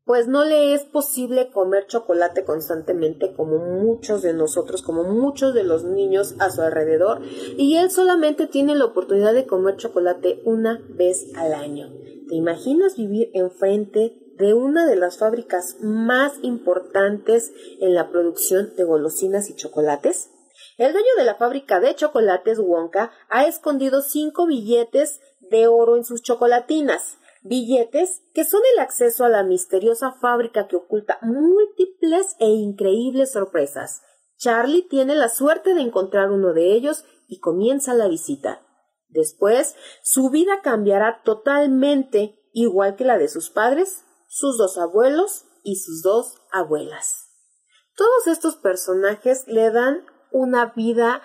pues 0.05 0.27
no 0.27 0.43
le 0.43 0.73
es 0.73 0.83
posible 0.83 1.51
comer 1.51 1.85
chocolate 1.87 2.43
constantemente 2.43 3.33
como 3.33 3.57
muchos 3.57 4.21
de 4.21 4.33
nosotros, 4.33 4.81
como 4.81 5.03
muchos 5.03 5.53
de 5.53 5.63
los 5.63 5.83
niños 5.83 6.35
a 6.39 6.49
su 6.49 6.61
alrededor, 6.61 7.21
y 7.57 7.77
él 7.77 7.91
solamente 7.91 8.47
tiene 8.47 8.75
la 8.75 8.85
oportunidad 8.85 9.33
de 9.33 9.45
comer 9.45 9.77
chocolate 9.77 10.41
una 10.43 10.81
vez 10.89 11.27
al 11.35 11.53
año. 11.53 11.91
¿Te 12.27 12.35
imaginas 12.35 12.95
vivir 12.95 13.29
enfrente 13.33 14.17
de 14.37 14.53
una 14.53 14.87
de 14.87 14.95
las 14.95 15.17
fábricas 15.17 15.77
más 15.81 16.33
importantes 16.41 17.51
en 17.79 17.93
la 17.93 18.09
producción 18.09 18.73
de 18.75 18.83
golosinas 18.83 19.49
y 19.49 19.55
chocolates? 19.55 20.31
El 20.77 20.93
dueño 20.93 21.09
de 21.17 21.25
la 21.25 21.35
fábrica 21.35 21.79
de 21.79 21.93
chocolates 21.93 22.57
Wonka 22.57 23.11
ha 23.29 23.45
escondido 23.45 24.01
cinco 24.01 24.47
billetes 24.47 25.19
de 25.41 25.67
oro 25.67 25.97
en 25.97 26.05
sus 26.05 26.23
chocolatinas. 26.23 27.17
Billetes 27.43 28.21
que 28.33 28.45
son 28.45 28.61
el 28.73 28.79
acceso 28.79 29.25
a 29.25 29.29
la 29.29 29.43
misteriosa 29.43 30.13
fábrica 30.13 30.67
que 30.67 30.75
oculta 30.75 31.17
múltiples 31.21 32.35
e 32.39 32.45
increíbles 32.47 33.31
sorpresas. 33.31 34.01
Charlie 34.37 34.87
tiene 34.87 35.15
la 35.15 35.29
suerte 35.29 35.73
de 35.73 35.81
encontrar 35.81 36.31
uno 36.31 36.53
de 36.53 36.73
ellos 36.73 37.03
y 37.27 37.39
comienza 37.39 37.93
la 37.93 38.07
visita. 38.07 38.65
Después, 39.09 39.75
su 40.03 40.29
vida 40.29 40.61
cambiará 40.61 41.21
totalmente, 41.23 42.39
igual 42.53 42.95
que 42.95 43.05
la 43.05 43.17
de 43.17 43.27
sus 43.27 43.49
padres, 43.49 44.03
sus 44.27 44.57
dos 44.57 44.77
abuelos 44.77 45.45
y 45.63 45.75
sus 45.77 46.01
dos 46.01 46.35
abuelas. 46.51 47.27
Todos 47.95 48.27
estos 48.27 48.55
personajes 48.55 49.47
le 49.47 49.69
dan 49.71 50.05
una 50.31 50.67
vida 50.75 51.21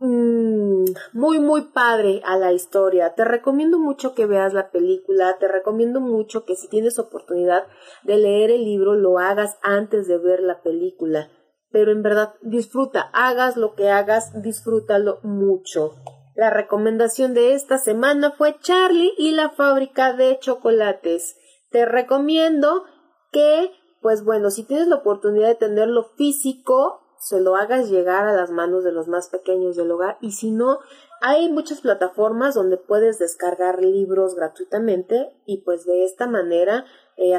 mm, 0.00 0.84
muy 1.12 1.38
muy 1.38 1.62
padre 1.72 2.20
a 2.24 2.36
la 2.36 2.52
historia. 2.52 3.14
Te 3.14 3.24
recomiendo 3.24 3.78
mucho 3.78 4.14
que 4.14 4.26
veas 4.26 4.52
la 4.52 4.70
película, 4.70 5.36
te 5.38 5.48
recomiendo 5.48 6.00
mucho 6.00 6.44
que 6.44 6.56
si 6.56 6.68
tienes 6.68 6.98
oportunidad 6.98 7.64
de 8.02 8.16
leer 8.18 8.50
el 8.50 8.64
libro 8.64 8.94
lo 8.94 9.18
hagas 9.18 9.58
antes 9.62 10.08
de 10.08 10.18
ver 10.18 10.40
la 10.40 10.60
película. 10.62 11.30
Pero 11.70 11.92
en 11.92 12.02
verdad 12.02 12.34
disfruta, 12.42 13.10
hagas 13.12 13.56
lo 13.56 13.74
que 13.74 13.90
hagas, 13.90 14.42
disfrútalo 14.42 15.20
mucho. 15.22 15.94
La 16.34 16.50
recomendación 16.50 17.34
de 17.34 17.52
esta 17.54 17.78
semana 17.78 18.32
fue 18.32 18.56
Charlie 18.60 19.12
y 19.18 19.32
la 19.32 19.50
fábrica 19.50 20.12
de 20.12 20.38
chocolates. 20.38 21.36
Te 21.70 21.86
recomiendo 21.86 22.84
que, 23.30 23.70
pues 24.00 24.24
bueno, 24.24 24.50
si 24.50 24.64
tienes 24.64 24.88
la 24.88 24.96
oportunidad 24.96 25.48
de 25.48 25.54
tenerlo 25.54 26.04
físico, 26.16 26.99
se 27.20 27.38
lo 27.38 27.54
hagas 27.54 27.90
llegar 27.90 28.26
a 28.26 28.34
las 28.34 28.50
manos 28.50 28.82
de 28.82 28.92
los 28.92 29.06
más 29.06 29.28
pequeños 29.28 29.76
del 29.76 29.90
hogar. 29.90 30.16
Y 30.22 30.32
si 30.32 30.50
no, 30.50 30.78
hay 31.20 31.50
muchas 31.50 31.82
plataformas 31.82 32.54
donde 32.54 32.78
puedes 32.78 33.18
descargar 33.18 33.82
libros 33.82 34.34
gratuitamente 34.34 35.36
y 35.44 35.58
pues 35.58 35.84
de 35.84 36.04
esta 36.04 36.26
manera 36.26 36.86
eh, 37.18 37.38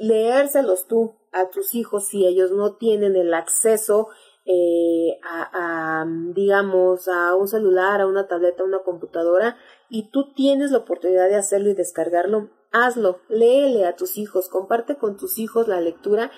leérselos 0.00 0.86
tú 0.86 1.14
a 1.32 1.50
tus 1.50 1.74
hijos 1.74 2.08
si 2.08 2.26
ellos 2.26 2.52
no 2.52 2.76
tienen 2.76 3.16
el 3.16 3.34
acceso 3.34 4.08
eh, 4.46 5.20
a, 5.22 6.06
digamos, 6.34 7.06
a 7.06 7.34
un 7.34 7.48
celular, 7.48 8.00
a 8.00 8.06
una 8.06 8.28
tableta, 8.28 8.62
a 8.62 8.66
una 8.66 8.78
computadora, 8.78 9.58
y 9.90 10.10
tú 10.10 10.32
tienes 10.32 10.70
la 10.70 10.78
oportunidad 10.78 11.28
de 11.28 11.36
hacerlo 11.36 11.68
y 11.68 11.74
descargarlo, 11.74 12.48
hazlo, 12.72 13.20
léele 13.28 13.86
a 13.86 13.96
tus 13.96 14.18
hijos, 14.18 14.48
comparte 14.48 14.96
con 14.96 15.16
tus 15.16 15.38
hijos 15.38 15.68
la 15.68 15.80
lectura 15.80 16.30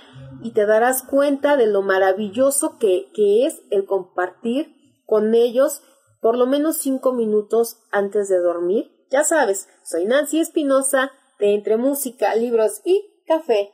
y 0.43 0.53
te 0.53 0.67
darás 0.67 1.03
cuenta 1.03 1.57
de 1.57 1.67
lo 1.67 1.83
maravilloso 1.83 2.79
que, 2.79 3.11
que 3.15 3.47
es 3.47 3.63
el 3.71 3.85
compartir 3.85 4.75
con 5.07 5.35
ellos 5.35 5.83
por 6.21 6.37
lo 6.37 6.47
menos 6.47 6.77
cinco 6.77 7.13
minutos 7.13 7.79
antes 7.91 8.29
de 8.29 8.39
dormir 8.39 8.93
Ya 9.11 9.25
sabes, 9.25 9.69
soy 9.83 10.05
Nancy 10.05 10.41
Espinosa 10.41 11.11
de 11.39 11.55
Entre 11.55 11.77
Música, 11.77 12.35
Libros 12.35 12.81
y 12.85 13.23
Café. 13.27 13.73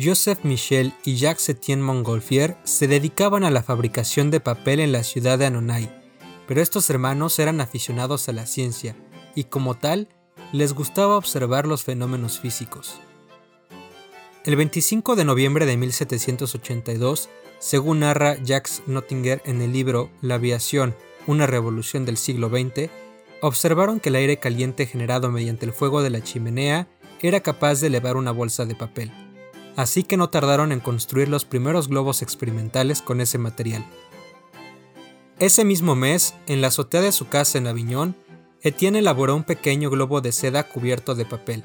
Joseph 0.00 0.44
Michel 0.44 0.92
y 1.04 1.16
Jacques 1.16 1.48
Etienne 1.48 1.82
Montgolfier 1.82 2.56
se 2.62 2.86
dedicaban 2.86 3.42
a 3.42 3.50
la 3.50 3.64
fabricación 3.64 4.30
de 4.30 4.38
papel 4.38 4.78
en 4.78 4.92
la 4.92 5.02
ciudad 5.02 5.38
de 5.38 5.46
Annonay, 5.46 5.90
pero 6.46 6.60
estos 6.60 6.88
hermanos 6.88 7.38
eran 7.38 7.60
aficionados 7.60 8.28
a 8.28 8.32
la 8.32 8.46
ciencia 8.46 8.94
y 9.34 9.44
como 9.44 9.76
tal 9.76 10.08
les 10.52 10.72
gustaba 10.72 11.16
observar 11.16 11.66
los 11.66 11.82
fenómenos 11.82 12.38
físicos. 12.38 13.00
El 14.44 14.54
25 14.56 15.16
de 15.16 15.24
noviembre 15.24 15.66
de 15.66 15.76
1782, 15.76 17.28
según 17.58 18.00
narra 18.00 18.36
Jacques 18.42 18.82
Nottinger 18.86 19.42
en 19.46 19.60
el 19.62 19.72
libro 19.72 20.10
La 20.20 20.36
aviación, 20.36 20.94
una 21.26 21.46
revolución 21.46 22.04
del 22.04 22.18
siglo 22.18 22.50
XX, 22.50 22.88
observaron 23.40 23.98
que 23.98 24.10
el 24.10 24.16
aire 24.16 24.38
caliente 24.38 24.86
generado 24.86 25.30
mediante 25.30 25.66
el 25.66 25.72
fuego 25.72 26.02
de 26.02 26.10
la 26.10 26.22
chimenea 26.22 26.86
era 27.20 27.40
capaz 27.40 27.80
de 27.80 27.88
elevar 27.88 28.16
una 28.16 28.30
bolsa 28.30 28.64
de 28.64 28.76
papel 28.76 29.10
así 29.78 30.02
que 30.02 30.16
no 30.16 30.28
tardaron 30.28 30.72
en 30.72 30.80
construir 30.80 31.28
los 31.28 31.44
primeros 31.44 31.86
globos 31.86 32.20
experimentales 32.20 33.00
con 33.00 33.20
ese 33.20 33.38
material. 33.38 33.86
Ese 35.38 35.64
mismo 35.64 35.94
mes, 35.94 36.34
en 36.48 36.60
la 36.60 36.66
azotea 36.66 37.00
de 37.00 37.12
su 37.12 37.28
casa 37.28 37.58
en 37.58 37.68
Aviñón, 37.68 38.16
Etienne 38.60 38.98
elaboró 38.98 39.36
un 39.36 39.44
pequeño 39.44 39.88
globo 39.88 40.20
de 40.20 40.32
seda 40.32 40.64
cubierto 40.64 41.14
de 41.14 41.26
papel. 41.26 41.62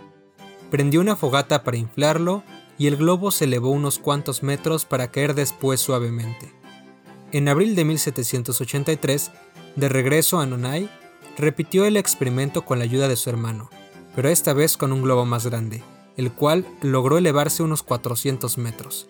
Prendió 0.69 1.01
una 1.01 1.15
fogata 1.15 1.63
para 1.63 1.77
inflarlo 1.77 2.43
y 2.77 2.85
el 2.85 2.97
globo 2.97 3.31
se 3.31 3.45
elevó 3.45 3.71
unos 3.71 3.97
cuantos 3.97 4.43
metros 4.43 4.85
para 4.85 5.09
caer 5.09 5.33
después 5.33 5.81
suavemente. 5.81 6.53
En 7.31 7.49
abril 7.49 7.73
de 7.73 7.83
1783, 7.83 9.31
de 9.75 9.89
regreso 9.89 10.39
a 10.39 10.45
Nonai, 10.45 10.87
repitió 11.35 11.85
el 11.85 11.97
experimento 11.97 12.63
con 12.63 12.77
la 12.77 12.85
ayuda 12.85 13.07
de 13.07 13.15
su 13.15 13.31
hermano, 13.31 13.71
pero 14.15 14.29
esta 14.29 14.53
vez 14.53 14.77
con 14.77 14.91
un 14.91 15.01
globo 15.01 15.25
más 15.25 15.47
grande 15.47 15.81
el 16.17 16.31
cual 16.31 16.65
logró 16.81 17.17
elevarse 17.17 17.63
unos 17.63 17.83
400 17.83 18.57
metros. 18.57 19.07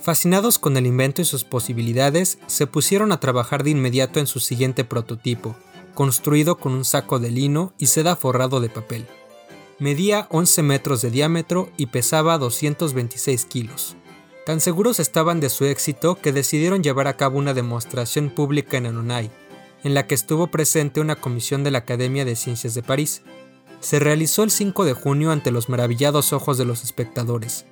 Fascinados 0.00 0.58
con 0.58 0.76
el 0.76 0.86
invento 0.86 1.22
y 1.22 1.24
sus 1.24 1.44
posibilidades, 1.44 2.38
se 2.46 2.66
pusieron 2.66 3.12
a 3.12 3.20
trabajar 3.20 3.64
de 3.64 3.70
inmediato 3.70 4.20
en 4.20 4.26
su 4.26 4.40
siguiente 4.40 4.84
prototipo, 4.84 5.56
construido 5.94 6.58
con 6.58 6.72
un 6.72 6.84
saco 6.84 7.18
de 7.18 7.30
lino 7.30 7.72
y 7.78 7.86
seda 7.86 8.16
forrado 8.16 8.60
de 8.60 8.68
papel. 8.68 9.06
Medía 9.80 10.26
11 10.30 10.62
metros 10.62 11.02
de 11.02 11.10
diámetro 11.10 11.70
y 11.76 11.86
pesaba 11.86 12.38
226 12.38 13.44
kilos. 13.46 13.96
Tan 14.46 14.60
seguros 14.60 14.98
estaban 14.98 15.40
de 15.40 15.50
su 15.50 15.66
éxito 15.66 16.14
que 16.14 16.32
decidieron 16.32 16.82
llevar 16.82 17.06
a 17.06 17.16
cabo 17.16 17.38
una 17.38 17.52
demostración 17.52 18.30
pública 18.30 18.76
en 18.76 18.86
Anunay, 18.86 19.30
en 19.84 19.94
la 19.94 20.06
que 20.06 20.14
estuvo 20.14 20.46
presente 20.46 21.00
una 21.00 21.16
comisión 21.16 21.64
de 21.64 21.70
la 21.70 21.78
Academia 21.78 22.24
de 22.24 22.34
Ciencias 22.34 22.74
de 22.74 22.82
París, 22.82 23.22
se 23.80 23.98
realizó 23.98 24.42
el 24.42 24.50
5 24.50 24.84
de 24.84 24.92
junio 24.92 25.30
ante 25.30 25.50
los 25.50 25.68
maravillados 25.68 26.32
ojos 26.32 26.58
de 26.58 26.64
los 26.64 26.82
espectadores. 26.82 27.66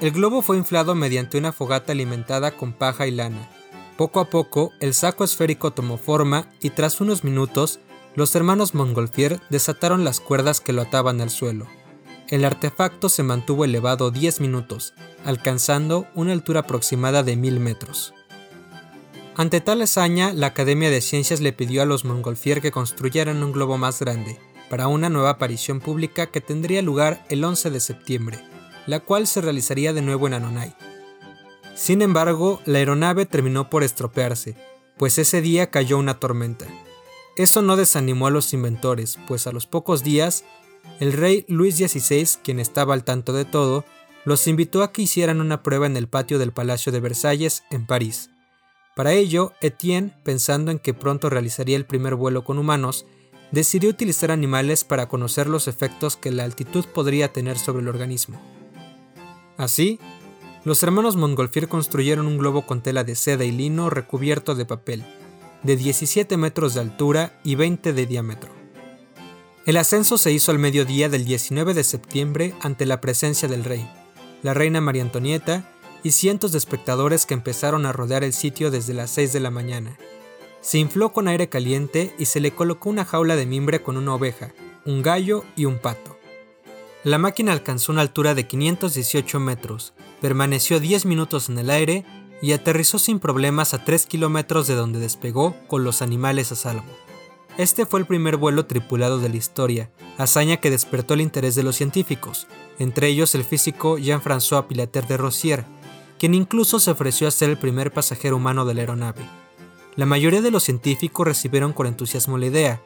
El 0.00 0.12
globo 0.12 0.42
fue 0.42 0.56
inflado 0.56 0.94
mediante 0.94 1.38
una 1.38 1.52
fogata 1.52 1.92
alimentada 1.92 2.52
con 2.52 2.72
paja 2.72 3.06
y 3.06 3.10
lana. 3.10 3.50
Poco 3.96 4.20
a 4.20 4.30
poco, 4.30 4.70
el 4.78 4.94
saco 4.94 5.24
esférico 5.24 5.72
tomó 5.72 5.96
forma 5.96 6.48
y 6.60 6.70
tras 6.70 7.00
unos 7.00 7.24
minutos, 7.24 7.80
los 8.14 8.34
hermanos 8.36 8.74
Montgolfier 8.74 9.40
desataron 9.50 10.04
las 10.04 10.20
cuerdas 10.20 10.60
que 10.60 10.72
lo 10.72 10.82
ataban 10.82 11.20
al 11.20 11.30
suelo. 11.30 11.66
El 12.28 12.44
artefacto 12.44 13.08
se 13.08 13.22
mantuvo 13.22 13.64
elevado 13.64 14.10
10 14.10 14.40
minutos, 14.40 14.94
alcanzando 15.24 16.06
una 16.14 16.32
altura 16.32 16.60
aproximada 16.60 17.22
de 17.22 17.36
mil 17.36 17.58
metros. 17.58 18.14
Ante 19.34 19.60
tal 19.60 19.82
hazaña, 19.82 20.32
la 20.32 20.48
Academia 20.48 20.90
de 20.90 21.00
Ciencias 21.00 21.40
le 21.40 21.52
pidió 21.52 21.80
a 21.82 21.86
los 21.86 22.04
Montgolfier 22.04 22.60
que 22.60 22.72
construyeran 22.72 23.42
un 23.42 23.52
globo 23.52 23.78
más 23.78 24.00
grande, 24.00 24.38
para 24.68 24.88
una 24.88 25.08
nueva 25.08 25.30
aparición 25.30 25.80
pública 25.80 26.26
que 26.26 26.40
tendría 26.40 26.82
lugar 26.82 27.24
el 27.28 27.44
11 27.44 27.70
de 27.70 27.80
septiembre, 27.80 28.38
la 28.86 29.00
cual 29.00 29.26
se 29.26 29.40
realizaría 29.40 29.92
de 29.92 30.02
nuevo 30.02 30.26
en 30.26 30.34
Anonay. 30.34 30.74
Sin 31.74 32.02
embargo, 32.02 32.60
la 32.64 32.78
aeronave 32.78 33.26
terminó 33.26 33.70
por 33.70 33.84
estropearse, 33.84 34.56
pues 34.96 35.18
ese 35.18 35.40
día 35.40 35.70
cayó 35.70 35.98
una 35.98 36.18
tormenta. 36.18 36.66
Eso 37.36 37.62
no 37.62 37.76
desanimó 37.76 38.26
a 38.26 38.30
los 38.30 38.52
inventores, 38.52 39.18
pues 39.28 39.46
a 39.46 39.52
los 39.52 39.66
pocos 39.66 40.02
días, 40.02 40.44
el 40.98 41.12
rey 41.12 41.44
Luis 41.48 41.76
XVI, 41.76 42.40
quien 42.42 42.58
estaba 42.58 42.94
al 42.94 43.04
tanto 43.04 43.32
de 43.32 43.44
todo, 43.44 43.84
los 44.24 44.46
invitó 44.48 44.82
a 44.82 44.92
que 44.92 45.02
hicieran 45.02 45.40
una 45.40 45.62
prueba 45.62 45.86
en 45.86 45.96
el 45.96 46.08
patio 46.08 46.38
del 46.38 46.52
Palacio 46.52 46.90
de 46.90 47.00
Versalles, 47.00 47.62
en 47.70 47.86
París. 47.86 48.30
Para 48.96 49.12
ello, 49.12 49.52
Etienne, 49.60 50.12
pensando 50.24 50.72
en 50.72 50.80
que 50.80 50.94
pronto 50.94 51.30
realizaría 51.30 51.76
el 51.76 51.86
primer 51.86 52.16
vuelo 52.16 52.42
con 52.42 52.58
humanos, 52.58 53.06
decidió 53.50 53.90
utilizar 53.90 54.30
animales 54.30 54.84
para 54.84 55.08
conocer 55.08 55.46
los 55.46 55.68
efectos 55.68 56.16
que 56.16 56.30
la 56.30 56.44
altitud 56.44 56.84
podría 56.86 57.32
tener 57.32 57.58
sobre 57.58 57.82
el 57.82 57.88
organismo. 57.88 58.40
Así, 59.56 59.98
los 60.64 60.82
hermanos 60.82 61.16
Montgolfier 61.16 61.68
construyeron 61.68 62.26
un 62.26 62.38
globo 62.38 62.66
con 62.66 62.82
tela 62.82 63.04
de 63.04 63.14
seda 63.14 63.44
y 63.44 63.50
lino 63.50 63.90
recubierto 63.90 64.54
de 64.54 64.66
papel, 64.66 65.04
de 65.62 65.76
17 65.76 66.36
metros 66.36 66.74
de 66.74 66.80
altura 66.80 67.40
y 67.42 67.54
20 67.54 67.92
de 67.92 68.06
diámetro. 68.06 68.50
El 69.66 69.76
ascenso 69.76 70.18
se 70.18 70.32
hizo 70.32 70.52
al 70.52 70.58
mediodía 70.58 71.08
del 71.08 71.24
19 71.24 71.74
de 71.74 71.84
septiembre 71.84 72.54
ante 72.60 72.86
la 72.86 73.00
presencia 73.00 73.48
del 73.48 73.64
rey, 73.64 73.88
la 74.42 74.54
reina 74.54 74.80
María 74.80 75.02
Antonieta 75.02 75.72
y 76.02 76.12
cientos 76.12 76.52
de 76.52 76.58
espectadores 76.58 77.26
que 77.26 77.34
empezaron 77.34 77.84
a 77.84 77.92
rodear 77.92 78.24
el 78.24 78.32
sitio 78.32 78.70
desde 78.70 78.94
las 78.94 79.10
6 79.10 79.32
de 79.32 79.40
la 79.40 79.50
mañana, 79.50 79.98
se 80.68 80.76
infló 80.76 81.14
con 81.14 81.28
aire 81.28 81.48
caliente 81.48 82.14
y 82.18 82.26
se 82.26 82.40
le 82.40 82.50
colocó 82.50 82.90
una 82.90 83.06
jaula 83.06 83.36
de 83.36 83.46
mimbre 83.46 83.82
con 83.82 83.96
una 83.96 84.14
oveja, 84.14 84.52
un 84.84 85.00
gallo 85.00 85.42
y 85.56 85.64
un 85.64 85.78
pato. 85.78 86.18
La 87.04 87.16
máquina 87.16 87.52
alcanzó 87.52 87.90
una 87.90 88.02
altura 88.02 88.34
de 88.34 88.46
518 88.46 89.40
metros, 89.40 89.94
permaneció 90.20 90.78
10 90.78 91.06
minutos 91.06 91.48
en 91.48 91.56
el 91.56 91.70
aire 91.70 92.04
y 92.42 92.52
aterrizó 92.52 92.98
sin 92.98 93.18
problemas 93.18 93.72
a 93.72 93.82
3 93.82 94.04
kilómetros 94.04 94.66
de 94.66 94.74
donde 94.74 94.98
despegó 94.98 95.56
con 95.68 95.84
los 95.84 96.02
animales 96.02 96.52
a 96.52 96.54
salvo. 96.54 96.84
Este 97.56 97.86
fue 97.86 98.00
el 98.00 98.06
primer 98.06 98.36
vuelo 98.36 98.66
tripulado 98.66 99.20
de 99.20 99.30
la 99.30 99.36
historia, 99.36 99.90
hazaña 100.18 100.58
que 100.58 100.70
despertó 100.70 101.14
el 101.14 101.22
interés 101.22 101.54
de 101.54 101.62
los 101.62 101.76
científicos, 101.76 102.46
entre 102.78 103.08
ellos 103.08 103.34
el 103.34 103.44
físico 103.44 103.96
Jean-François 103.96 104.66
Pilater 104.66 105.06
de 105.06 105.16
Rossier, 105.16 105.64
quien 106.18 106.34
incluso 106.34 106.78
se 106.78 106.90
ofreció 106.90 107.26
a 107.26 107.30
ser 107.30 107.48
el 107.48 107.56
primer 107.56 107.90
pasajero 107.90 108.36
humano 108.36 108.66
de 108.66 108.74
la 108.74 108.80
aeronave. 108.82 109.47
La 109.98 110.06
mayoría 110.06 110.42
de 110.42 110.52
los 110.52 110.62
científicos 110.62 111.26
recibieron 111.26 111.72
con 111.72 111.88
entusiasmo 111.88 112.38
la 112.38 112.46
idea. 112.46 112.80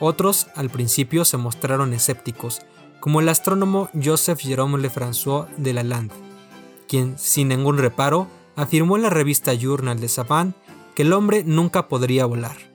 Otros, 0.00 0.48
al 0.56 0.68
principio, 0.68 1.24
se 1.24 1.36
mostraron 1.36 1.92
escépticos, 1.92 2.62
como 2.98 3.20
el 3.20 3.28
astrónomo 3.28 3.88
Joseph 3.94 4.40
Jérôme 4.40 4.80
Lefrançois 4.80 5.46
de 5.58 5.72
Lalande, 5.72 6.12
quien, 6.88 7.16
sin 7.20 7.46
ningún 7.46 7.78
reparo, 7.78 8.26
afirmó 8.56 8.96
en 8.96 9.02
la 9.02 9.10
revista 9.10 9.54
Journal 9.54 10.00
de 10.00 10.08
Savant 10.08 10.56
que 10.96 11.02
el 11.02 11.12
hombre 11.12 11.44
nunca 11.46 11.86
podría 11.86 12.26
volar. 12.26 12.69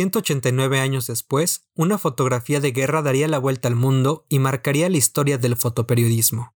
189 0.00 0.80
años 0.80 1.08
después, 1.08 1.68
una 1.74 1.98
fotografía 1.98 2.58
de 2.60 2.72
guerra 2.72 3.02
daría 3.02 3.28
la 3.28 3.38
vuelta 3.38 3.68
al 3.68 3.76
mundo 3.76 4.24
y 4.30 4.38
marcaría 4.38 4.88
la 4.88 4.96
historia 4.96 5.36
del 5.36 5.56
fotoperiodismo. 5.56 6.54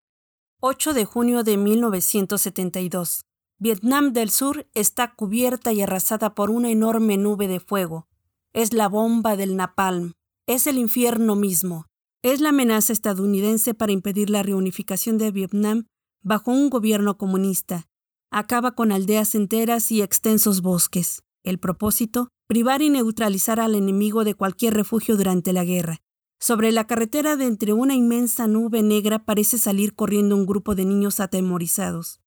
8 0.60 0.94
de 0.94 1.06
junio 1.06 1.44
de 1.44 1.58
1972. 1.58 3.26
Vietnam 3.58 4.14
del 4.14 4.30
Sur 4.30 4.68
está 4.76 5.16
cubierta 5.16 5.74
y 5.74 5.82
arrasada 5.82 6.36
por 6.36 6.52
una 6.52 6.70
enorme 6.70 7.18
nube 7.18 7.48
de 7.48 7.60
fuego. 7.60 8.08
Es 8.54 8.74
la 8.74 8.88
bomba 8.88 9.36
del 9.36 9.56
napalm. 9.56 10.14
Es 10.46 10.68
el 10.68 10.78
infierno 10.78 11.36
mismo. 11.36 11.88
Es 12.22 12.42
la 12.42 12.50
amenaza 12.50 12.94
estadounidense 12.94 13.74
para 13.74 13.92
impedir 13.92 14.30
la 14.30 14.44
reunificación 14.44 15.18
de 15.18 15.32
Vietnam 15.32 15.88
bajo 16.22 16.52
un 16.52 16.70
gobierno 16.70 17.18
comunista. 17.18 17.88
Acaba 18.30 18.76
con 18.76 18.92
aldeas 18.92 19.34
enteras 19.34 19.92
y 19.92 20.04
extensos 20.04 20.62
bosques. 20.62 21.24
El 21.44 21.58
propósito, 21.58 22.28
privar 22.52 22.82
y 22.82 22.90
neutralizar 22.90 23.62
al 23.62 23.76
enemigo 23.76 24.26
de 24.26 24.36
cualquier 24.36 24.74
refugio 24.74 25.16
durante 25.16 25.54
la 25.54 25.64
guerra. 25.64 26.02
Sobre 26.38 26.74
la 26.74 26.86
carretera 26.86 27.38
de 27.38 27.46
entre 27.46 27.72
una 27.72 27.96
inmensa 27.96 28.46
nube 28.46 28.84
negra 28.84 29.24
parece 29.24 29.58
salir 29.58 29.96
corriendo 29.96 30.36
un 30.36 30.46
grupo 30.46 30.76
de 30.76 30.84
niños 30.84 31.22
atemorizados. 31.22 32.20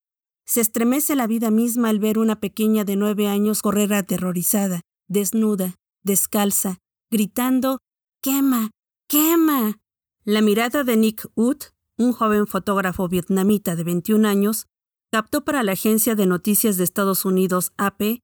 Se 0.46 0.62
estremece 0.62 1.14
la 1.14 1.26
vida 1.26 1.50
misma 1.50 1.90
al 1.90 1.98
ver 1.98 2.16
una 2.16 2.40
pequeña 2.40 2.86
de 2.86 2.96
nueve 2.96 3.28
años 3.28 3.60
correr 3.60 3.92
aterrorizada, 3.92 4.80
desnuda, 5.08 5.74
descalza, 6.02 6.78
gritando 7.10 7.80
¡Quema! 8.22 8.70
¡Quema! 9.06 9.78
La 10.24 10.40
mirada 10.40 10.84
de 10.84 10.96
Nick 10.96 11.30
Wood, 11.36 11.64
un 11.98 12.14
joven 12.14 12.46
fotógrafo 12.46 13.08
vietnamita 13.08 13.76
de 13.76 13.84
21 13.84 14.26
años, 14.26 14.68
captó 15.12 15.44
para 15.44 15.62
la 15.62 15.72
agencia 15.72 16.14
de 16.14 16.24
noticias 16.24 16.78
de 16.78 16.84
Estados 16.84 17.26
Unidos 17.26 17.74
AP 17.76 18.23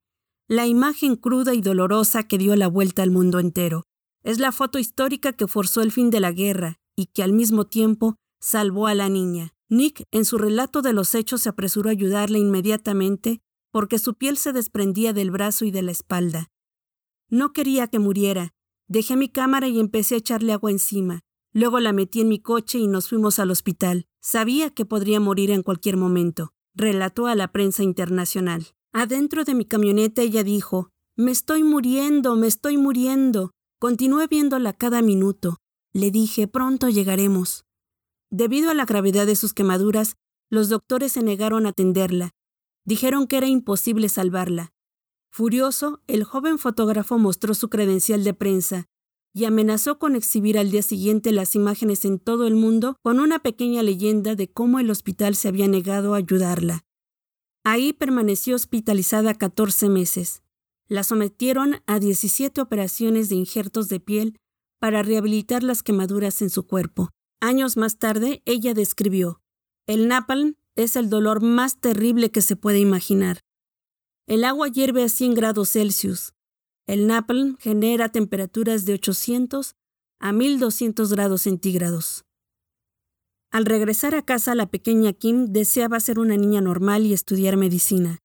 la 0.50 0.66
imagen 0.66 1.14
cruda 1.14 1.54
y 1.54 1.60
dolorosa 1.60 2.24
que 2.24 2.36
dio 2.36 2.56
la 2.56 2.66
vuelta 2.66 3.04
al 3.04 3.12
mundo 3.12 3.38
entero. 3.38 3.84
Es 4.24 4.40
la 4.40 4.50
foto 4.50 4.80
histórica 4.80 5.32
que 5.32 5.46
forzó 5.46 5.80
el 5.80 5.92
fin 5.92 6.10
de 6.10 6.18
la 6.18 6.32
guerra 6.32 6.80
y 6.96 7.06
que 7.06 7.22
al 7.22 7.32
mismo 7.32 7.68
tiempo 7.68 8.16
salvó 8.40 8.88
a 8.88 8.96
la 8.96 9.08
niña. 9.08 9.54
Nick, 9.68 10.02
en 10.10 10.24
su 10.24 10.38
relato 10.38 10.82
de 10.82 10.92
los 10.92 11.14
hechos, 11.14 11.42
se 11.42 11.50
apresuró 11.50 11.88
a 11.88 11.92
ayudarla 11.92 12.38
inmediatamente 12.38 13.40
porque 13.70 14.00
su 14.00 14.14
piel 14.14 14.36
se 14.36 14.52
desprendía 14.52 15.12
del 15.12 15.30
brazo 15.30 15.64
y 15.66 15.70
de 15.70 15.82
la 15.82 15.92
espalda. 15.92 16.48
No 17.28 17.52
quería 17.52 17.86
que 17.86 18.00
muriera. 18.00 18.50
Dejé 18.88 19.14
mi 19.14 19.28
cámara 19.28 19.68
y 19.68 19.78
empecé 19.78 20.16
a 20.16 20.18
echarle 20.18 20.52
agua 20.52 20.72
encima. 20.72 21.20
Luego 21.52 21.78
la 21.78 21.92
metí 21.92 22.22
en 22.22 22.28
mi 22.28 22.40
coche 22.40 22.80
y 22.80 22.88
nos 22.88 23.08
fuimos 23.08 23.38
al 23.38 23.52
hospital. 23.52 24.08
Sabía 24.20 24.70
que 24.70 24.84
podría 24.84 25.20
morir 25.20 25.52
en 25.52 25.62
cualquier 25.62 25.96
momento, 25.96 26.54
relató 26.74 27.28
a 27.28 27.36
la 27.36 27.52
prensa 27.52 27.84
internacional. 27.84 28.74
Adentro 28.92 29.44
de 29.44 29.54
mi 29.54 29.64
camioneta 29.64 30.22
ella 30.22 30.42
dijo, 30.42 30.90
Me 31.16 31.30
estoy 31.30 31.62
muriendo, 31.62 32.34
me 32.34 32.48
estoy 32.48 32.76
muriendo. 32.76 33.52
Continué 33.78 34.26
viéndola 34.26 34.72
cada 34.72 35.00
minuto. 35.00 35.58
Le 35.92 36.10
dije, 36.10 36.48
pronto 36.48 36.88
llegaremos. 36.88 37.64
Debido 38.30 38.70
a 38.70 38.74
la 38.74 38.84
gravedad 38.84 39.26
de 39.26 39.36
sus 39.36 39.54
quemaduras, 39.54 40.16
los 40.50 40.68
doctores 40.68 41.12
se 41.12 41.22
negaron 41.22 41.66
a 41.66 41.70
atenderla. 41.70 42.30
Dijeron 42.84 43.26
que 43.26 43.36
era 43.36 43.46
imposible 43.46 44.08
salvarla. 44.08 44.72
Furioso, 45.30 46.02
el 46.08 46.24
joven 46.24 46.58
fotógrafo 46.58 47.16
mostró 47.18 47.54
su 47.54 47.68
credencial 47.68 48.24
de 48.24 48.34
prensa 48.34 48.86
y 49.32 49.44
amenazó 49.44 50.00
con 50.00 50.16
exhibir 50.16 50.58
al 50.58 50.72
día 50.72 50.82
siguiente 50.82 51.30
las 51.30 51.54
imágenes 51.54 52.04
en 52.04 52.18
todo 52.18 52.48
el 52.48 52.56
mundo 52.56 52.96
con 53.02 53.20
una 53.20 53.38
pequeña 53.38 53.84
leyenda 53.84 54.34
de 54.34 54.50
cómo 54.50 54.80
el 54.80 54.90
hospital 54.90 55.36
se 55.36 55.46
había 55.46 55.68
negado 55.68 56.14
a 56.14 56.18
ayudarla. 56.18 56.82
Ahí 57.64 57.92
permaneció 57.92 58.56
hospitalizada 58.56 59.34
14 59.34 59.88
meses. 59.88 60.42
La 60.88 61.04
sometieron 61.04 61.82
a 61.86 61.98
17 61.98 62.60
operaciones 62.60 63.28
de 63.28 63.36
injertos 63.36 63.88
de 63.88 64.00
piel 64.00 64.36
para 64.78 65.02
rehabilitar 65.02 65.62
las 65.62 65.82
quemaduras 65.82 66.42
en 66.42 66.50
su 66.50 66.66
cuerpo. 66.66 67.10
Años 67.40 67.76
más 67.76 67.98
tarde, 67.98 68.42
ella 68.44 68.74
describió, 68.74 69.40
el 69.86 70.08
napalm 70.08 70.54
es 70.76 70.96
el 70.96 71.10
dolor 71.10 71.42
más 71.42 71.80
terrible 71.80 72.30
que 72.30 72.42
se 72.42 72.56
puede 72.56 72.78
imaginar. 72.78 73.40
El 74.26 74.44
agua 74.44 74.68
hierve 74.68 75.02
a 75.02 75.08
100 75.08 75.34
grados 75.34 75.70
Celsius. 75.70 76.32
El 76.86 77.06
napalm 77.06 77.56
genera 77.58 78.08
temperaturas 78.08 78.84
de 78.84 78.94
800 78.94 79.74
a 80.20 80.32
1200 80.32 81.12
grados 81.12 81.42
centígrados. 81.42 82.24
Al 83.52 83.66
regresar 83.66 84.14
a 84.14 84.22
casa, 84.22 84.54
la 84.54 84.70
pequeña 84.70 85.12
Kim 85.12 85.46
deseaba 85.46 85.98
ser 85.98 86.20
una 86.20 86.36
niña 86.36 86.60
normal 86.60 87.04
y 87.04 87.12
estudiar 87.12 87.56
medicina. 87.56 88.18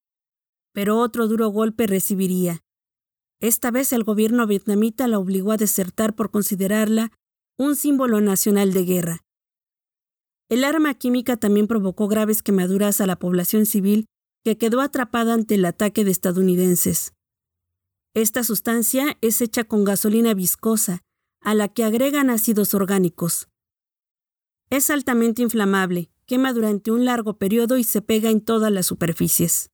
Pero 0.72 1.00
otro 1.00 1.28
duro 1.28 1.50
golpe 1.50 1.88
recibiría. 1.88 2.62
Esta 3.40 3.72
vez 3.72 3.92
el 3.92 4.04
gobierno 4.04 4.46
vietnamita 4.46 5.08
la 5.08 5.18
obligó 5.18 5.52
a 5.52 5.58
desertar 5.58 6.16
por 6.16 6.30
considerarla 6.30 7.12
un 7.58 7.76
símbolo 7.76 8.22
nacional 8.22 8.72
de 8.74 8.86
guerra. 8.86 9.22
El 10.48 10.64
arma 10.64 10.94
química 10.94 11.38
también 11.38 11.68
provocó 11.68 12.08
graves 12.08 12.44
quemaduras 12.44 13.02
a 13.02 13.08
la 13.08 13.18
población 13.18 13.66
civil 13.66 14.06
que 14.44 14.58
quedó 14.58 14.82
atrapada 14.82 15.34
ante 15.34 15.56
el 15.56 15.66
ataque 15.66 16.06
de 16.06 16.12
estadounidenses. 16.12 17.14
Esta 18.14 18.44
sustancia 18.44 19.18
es 19.22 19.42
hecha 19.42 19.64
con 19.64 19.84
gasolina 19.84 20.36
viscosa, 20.36 21.02
a 21.42 21.56
la 21.56 21.68
que 21.68 21.84
agregan 21.84 22.30
ácidos 22.30 22.76
orgánicos. 22.76 23.48
Es 24.70 24.90
altamente 24.90 25.42
inflamable, 25.42 26.10
quema 26.26 26.54
durante 26.54 26.92
un 26.92 27.06
largo 27.06 27.38
periodo 27.38 27.78
y 27.78 27.84
se 27.84 28.02
pega 28.02 28.30
en 28.30 28.42
todas 28.42 28.72
las 28.72 28.88
superficies. 28.88 29.70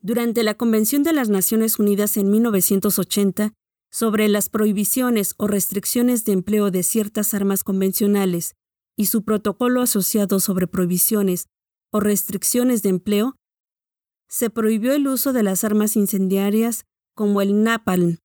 Durante 0.00 0.42
la 0.44 0.54
Convención 0.54 1.02
de 1.02 1.12
las 1.12 1.28
Naciones 1.28 1.78
Unidas 1.78 2.16
en 2.16 2.30
1980 2.30 3.52
sobre 3.90 4.28
las 4.28 4.48
prohibiciones 4.48 5.34
o 5.36 5.48
restricciones 5.48 6.24
de 6.24 6.32
empleo 6.32 6.70
de 6.70 6.82
ciertas 6.82 7.34
armas 7.34 7.64
convencionales 7.64 8.54
y 8.96 9.06
su 9.06 9.24
protocolo 9.24 9.82
asociado 9.82 10.40
sobre 10.40 10.68
prohibiciones 10.68 11.46
o 11.90 12.00
restricciones 12.00 12.82
de 12.82 12.90
empleo, 12.90 13.36
se 14.28 14.48
prohibió 14.48 14.92
el 14.92 15.08
uso 15.08 15.32
de 15.32 15.42
las 15.42 15.64
armas 15.64 15.96
incendiarias 15.96 16.86
como 17.14 17.42
el 17.42 17.64
napalm. 17.64 18.18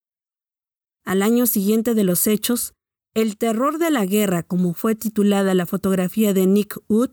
Al 1.04 1.24
año 1.24 1.48
siguiente 1.48 1.96
de 1.96 2.04
los 2.04 2.28
hechos, 2.28 2.74
El 3.16 3.38
terror 3.38 3.78
de 3.78 3.92
la 3.92 4.06
guerra, 4.06 4.44
como 4.44 4.74
fue 4.74 4.94
titulada 4.94 5.54
la 5.54 5.66
fotografía 5.66 6.34
de 6.34 6.46
Nick 6.48 6.78
Wood, 6.90 7.12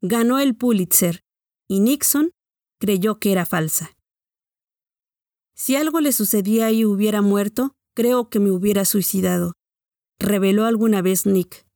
ganó 0.00 0.38
el 0.38 0.54
Pulitzer 0.54 1.24
y 1.68 1.80
Nixon 1.80 2.30
creyó 2.78 3.18
que 3.18 3.32
era 3.32 3.44
falsa. 3.44 3.96
Si 5.56 5.74
algo 5.74 6.00
le 6.00 6.12
sucedía 6.12 6.70
y 6.70 6.84
hubiera 6.84 7.20
muerto, 7.20 7.74
creo 7.96 8.30
que 8.30 8.38
me 8.38 8.52
hubiera 8.52 8.84
suicidado, 8.84 9.54
reveló 10.20 10.66
alguna 10.66 11.02
vez 11.02 11.26
Nick. 11.26 11.66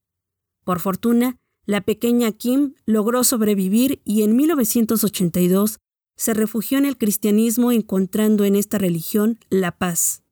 Por 0.64 0.78
fortuna, 0.78 1.36
la 1.66 1.80
pequeña 1.80 2.30
Kim 2.30 2.74
logró 2.86 3.24
sobrevivir 3.24 4.00
y 4.04 4.22
en 4.22 4.36
1982 4.36 5.80
se 6.16 6.32
refugió 6.32 6.78
en 6.78 6.84
el 6.84 6.96
cristianismo 6.96 7.72
encontrando 7.72 8.44
en 8.44 8.54
esta 8.54 8.78
religión 8.78 9.40
la 9.50 9.76
paz. 9.76 10.22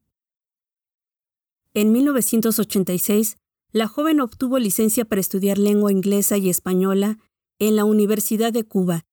En 1.77 1.93
1986, 1.93 3.37
la 3.71 3.87
joven 3.87 4.23
obtuvo 4.23 4.59
licencia 4.59 5.05
para 5.05 5.21
estudiar 5.21 5.59
lengua 5.59 5.93
inglesa 5.93 6.39
y 6.39 6.49
española 6.49 7.19
en 7.59 7.77
la 7.77 7.85
Universidad 7.85 8.51
de 8.51 8.65
Cuba, 8.65 9.05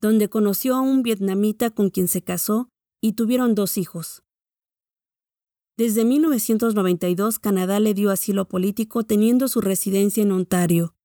donde 0.00 0.28
conoció 0.28 0.74
a 0.74 0.80
un 0.80 1.04
vietnamita 1.04 1.70
con 1.70 1.88
quien 1.88 2.08
se 2.08 2.20
casó 2.20 2.68
y 3.00 3.12
tuvieron 3.12 3.54
dos 3.54 3.78
hijos. 3.78 4.24
Desde 5.76 6.04
1992, 6.04 7.38
Canadá 7.38 7.78
le 7.78 7.94
dio 7.94 8.10
asilo 8.10 8.48
político 8.48 9.04
teniendo 9.04 9.46
su 9.46 9.60
residencia 9.60 10.24
en 10.24 10.32
Ontario. 10.32 10.96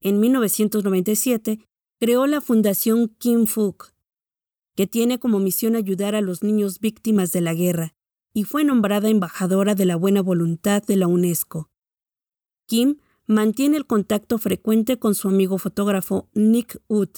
En 0.00 0.18
1997, 0.18 1.60
creó 2.00 2.26
la 2.26 2.40
Fundación 2.40 3.08
Kim 3.18 3.44
Phuc, 3.44 3.92
que 4.76 4.86
tiene 4.86 5.18
como 5.18 5.40
misión 5.40 5.76
ayudar 5.76 6.14
a 6.14 6.22
los 6.22 6.42
niños 6.42 6.80
víctimas 6.80 7.32
de 7.32 7.42
la 7.42 7.52
guerra, 7.52 7.94
y 8.32 8.44
fue 8.44 8.64
nombrada 8.64 9.08
embajadora 9.08 9.74
de 9.74 9.86
la 9.86 9.96
buena 9.96 10.22
voluntad 10.22 10.82
de 10.82 10.96
la 10.96 11.06
UNESCO. 11.06 11.70
Kim 12.66 12.98
mantiene 13.26 13.76
el 13.76 13.86
contacto 13.86 14.38
frecuente 14.38 14.98
con 14.98 15.14
su 15.14 15.28
amigo 15.28 15.58
fotógrafo 15.58 16.28
Nick 16.34 16.80
Wood. 16.88 17.10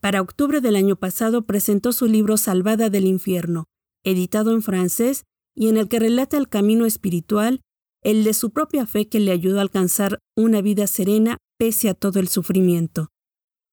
Para 0.00 0.20
octubre 0.20 0.60
del 0.60 0.76
año 0.76 0.96
pasado 0.96 1.46
presentó 1.46 1.92
su 1.92 2.06
libro 2.06 2.36
Salvada 2.36 2.90
del 2.90 3.06
Infierno, 3.06 3.64
editado 4.04 4.52
en 4.52 4.62
francés 4.62 5.24
y 5.54 5.68
en 5.68 5.78
el 5.78 5.88
que 5.88 5.98
relata 5.98 6.36
el 6.36 6.48
camino 6.48 6.86
espiritual, 6.86 7.62
el 8.02 8.22
de 8.22 8.34
su 8.34 8.50
propia 8.50 8.86
fe 8.86 9.08
que 9.08 9.18
le 9.18 9.32
ayudó 9.32 9.58
a 9.58 9.62
alcanzar 9.62 10.20
una 10.36 10.60
vida 10.60 10.86
serena 10.86 11.38
pese 11.58 11.88
a 11.88 11.94
todo 11.94 12.20
el 12.20 12.28
sufrimiento. 12.28 13.08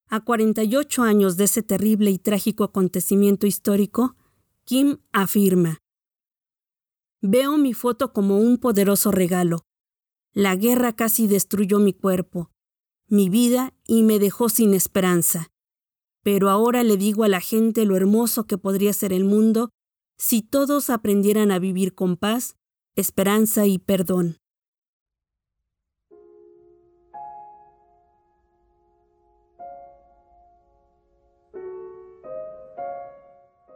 A 0.10 0.22
48 0.22 1.04
años 1.04 1.38
de 1.38 1.44
ese 1.44 1.62
terrible 1.62 2.10
y 2.10 2.18
trágico 2.18 2.64
acontecimiento 2.64 3.46
histórico, 3.46 4.16
Kim 4.66 5.00
afirma, 5.12 5.80
Veo 7.26 7.58
mi 7.58 7.74
foto 7.74 8.12
como 8.12 8.38
un 8.38 8.58
poderoso 8.58 9.12
regalo. 9.12 9.66
La 10.34 10.58
guerra 10.58 10.94
casi 10.94 11.28
destruyó 11.28 11.80
mi 11.80 11.94
cuerpo, 11.94 12.52
mi 13.08 13.30
vida 13.30 13.74
y 13.88 14.04
me 14.04 14.20
dejó 14.20 14.50
sin 14.50 14.74
esperanza. 14.74 15.48
Pero 16.22 16.50
ahora 16.50 16.84
le 16.84 16.98
digo 16.98 17.24
a 17.24 17.30
la 17.30 17.40
gente 17.40 17.86
lo 17.86 17.96
hermoso 17.96 18.46
que 18.46 18.58
podría 18.58 18.92
ser 18.92 19.14
el 19.14 19.24
mundo 19.24 19.70
si 20.18 20.42
todos 20.42 20.90
aprendieran 20.90 21.52
a 21.52 21.60
vivir 21.60 21.96
con 21.96 22.18
paz, 22.18 22.56
esperanza 22.96 23.66
y 23.68 23.80
perdón. 23.80 24.38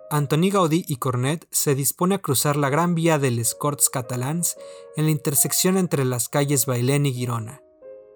Antoni 0.10 0.50
Gaudí 0.50 0.86
y 0.88 0.96
Cornet 0.96 1.48
se 1.52 1.76
dispone 1.76 2.16
a 2.16 2.20
cruzar 2.20 2.56
la 2.56 2.70
gran 2.70 2.96
vía 2.96 3.20
de 3.20 3.30
les 3.30 3.54
Corts 3.54 3.90
Catalans 3.90 4.56
en 4.96 5.04
la 5.04 5.12
intersección 5.12 5.78
entre 5.78 6.06
las 6.06 6.30
calles 6.30 6.66
Bailén 6.66 7.06
y 7.06 7.14
Girona. 7.14 7.62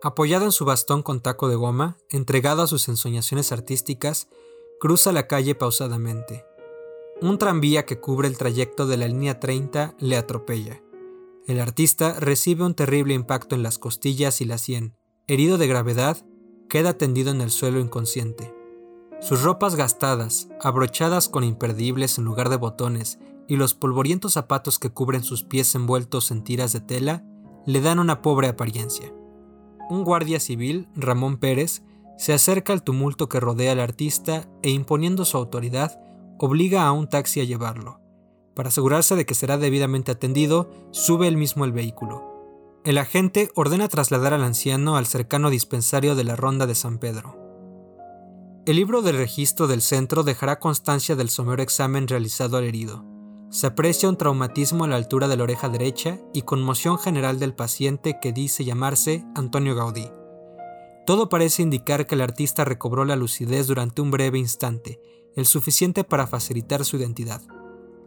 Apoyado 0.02 0.46
en 0.46 0.54
su 0.54 0.64
bastón 0.64 1.04
con 1.04 1.20
taco 1.20 1.50
de 1.50 1.56
goma, 1.56 1.98
entregado 2.10 2.62
a 2.62 2.68
sus 2.68 2.88
ensoñaciones 2.88 3.52
artísticas, 3.52 4.30
cruza 4.80 5.12
la 5.12 5.28
calle 5.28 5.54
pausadamente. 5.54 6.46
Un 7.22 7.38
tranvía 7.38 7.86
que 7.86 8.00
cubre 8.00 8.30
el 8.30 8.38
trayecto 8.38 8.88
de 8.88 8.96
la 8.96 9.08
línea 9.10 9.42
30 9.42 9.96
le 10.00 10.16
atropella. 10.16 10.82
El 11.46 11.60
artista 11.60 12.18
recibe 12.22 12.64
un 12.64 12.74
terrible 12.74 13.14
impacto 13.14 13.54
en 13.54 13.64
las 13.64 13.78
costillas 13.78 14.40
y 14.40 14.46
la 14.46 14.58
sien. 14.58 14.96
Herido 15.28 15.58
de 15.58 15.68
gravedad, 15.68 16.26
queda 16.70 16.98
tendido 16.98 17.32
en 17.32 17.42
el 17.42 17.52
suelo 17.52 17.82
inconsciente. 17.82 18.61
Sus 19.22 19.44
ropas 19.44 19.76
gastadas, 19.76 20.50
abrochadas 20.60 21.30
con 21.30 21.44
imperdibles 21.44 22.18
en 22.18 22.26
lugar 22.26 22.50
de 22.50 22.58
botones, 22.58 23.20
y 23.48 23.56
los 23.56 23.76
polvorientos 23.76 24.34
zapatos 24.34 24.80
que 24.80 24.90
cubren 24.90 25.24
sus 25.24 25.44
pies 25.44 25.76
envueltos 25.76 26.32
en 26.32 26.44
tiras 26.44 26.74
de 26.74 26.80
tela, 26.80 27.24
le 27.68 27.82
dan 27.82 28.00
una 28.00 28.24
pobre 28.24 28.48
apariencia. 28.48 29.14
un 29.92 30.04
guardia 30.06 30.40
civil, 30.40 30.88
Ramón 30.96 31.38
Pérez, 31.38 31.84
se 32.18 32.34
acerca 32.34 32.72
al 32.74 32.82
tumulto 32.82 33.28
que 33.30 33.40
rodea 33.40 33.74
al 33.74 33.80
artista 33.80 34.48
e 34.64 34.70
imponiendo 34.70 35.26
su 35.26 35.38
autoridad, 35.38 36.00
obliga 36.40 36.88
a 36.88 36.92
un 36.92 37.08
taxi 37.08 37.42
a 37.42 37.44
llevarlo. 37.44 38.00
Para 38.56 38.70
asegurarse 38.70 39.16
de 39.16 39.26
que 39.26 39.36
será 39.36 39.58
debidamente 39.58 40.12
atendido, 40.12 40.72
sube 40.92 41.28
él 41.28 41.36
mismo 41.36 41.66
el 41.66 41.74
vehículo. 41.74 42.24
El 42.86 42.98
agente 42.98 43.52
ordena 43.54 43.88
trasladar 43.88 44.34
al 44.34 44.44
anciano 44.44 44.96
al 44.96 45.06
cercano 45.06 45.50
dispensario 45.50 46.16
de 46.16 46.24
la 46.24 46.36
Ronda 46.36 46.66
de 46.66 46.76
San 46.76 46.98
Pedro. 46.98 47.41
El 48.64 48.76
libro 48.76 49.02
del 49.02 49.18
registro 49.18 49.66
del 49.66 49.82
centro 49.82 50.22
dejará 50.22 50.60
constancia 50.60 51.16
del 51.16 51.30
somero 51.30 51.64
examen 51.64 52.08
realizado 52.08 52.58
al 52.58 52.66
herido. 52.66 53.04
Se 53.50 53.66
aprecia 53.66 54.08
un 54.08 54.18
traumatismo 54.18 54.84
a 54.84 54.88
la 54.88 54.98
altura 54.98 55.28
de 55.28 55.36
la 55.36 55.44
oreja 55.44 55.68
derecha 55.68 56.20
y 56.32 56.44
conmoción 56.44 57.00
general 57.00 57.40
del 57.40 57.56
paciente 57.56 58.20
que 58.22 58.32
dice 58.32 58.64
llamarse 58.64 59.26
Antonio 59.34 59.74
Gaudí. 59.74 60.12
Todo 61.08 61.28
parece 61.28 61.64
indicar 61.64 62.06
que 62.06 62.14
el 62.14 62.22
artista 62.22 62.64
recobró 62.64 63.04
la 63.04 63.16
lucidez 63.16 63.66
durante 63.66 64.04
un 64.04 64.12
breve 64.12 64.38
instante, 64.38 65.02
el 65.36 65.48
suficiente 65.48 66.04
para 66.04 66.28
facilitar 66.28 66.86
su 66.86 66.98
identidad. 66.98 67.42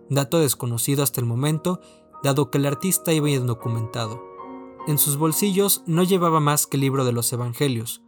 Dato 0.09 0.39
desconocido 0.39 1.03
hasta 1.03 1.21
el 1.21 1.27
momento, 1.27 1.81
dado 2.23 2.53
que 2.53 2.59
el 2.59 2.67
artista 2.67 3.13
iba 3.13 3.29
indocumentado. 3.29 4.23
En 4.87 4.99
sus 4.99 5.17
bolsillos 5.17 5.83
no 5.87 6.05
llevaba 6.05 6.39
más 6.39 6.69
que 6.69 6.77
el 6.77 6.83
libro 6.83 7.05
de 7.05 7.13
los 7.13 7.33
Evangelios, 7.33 8.03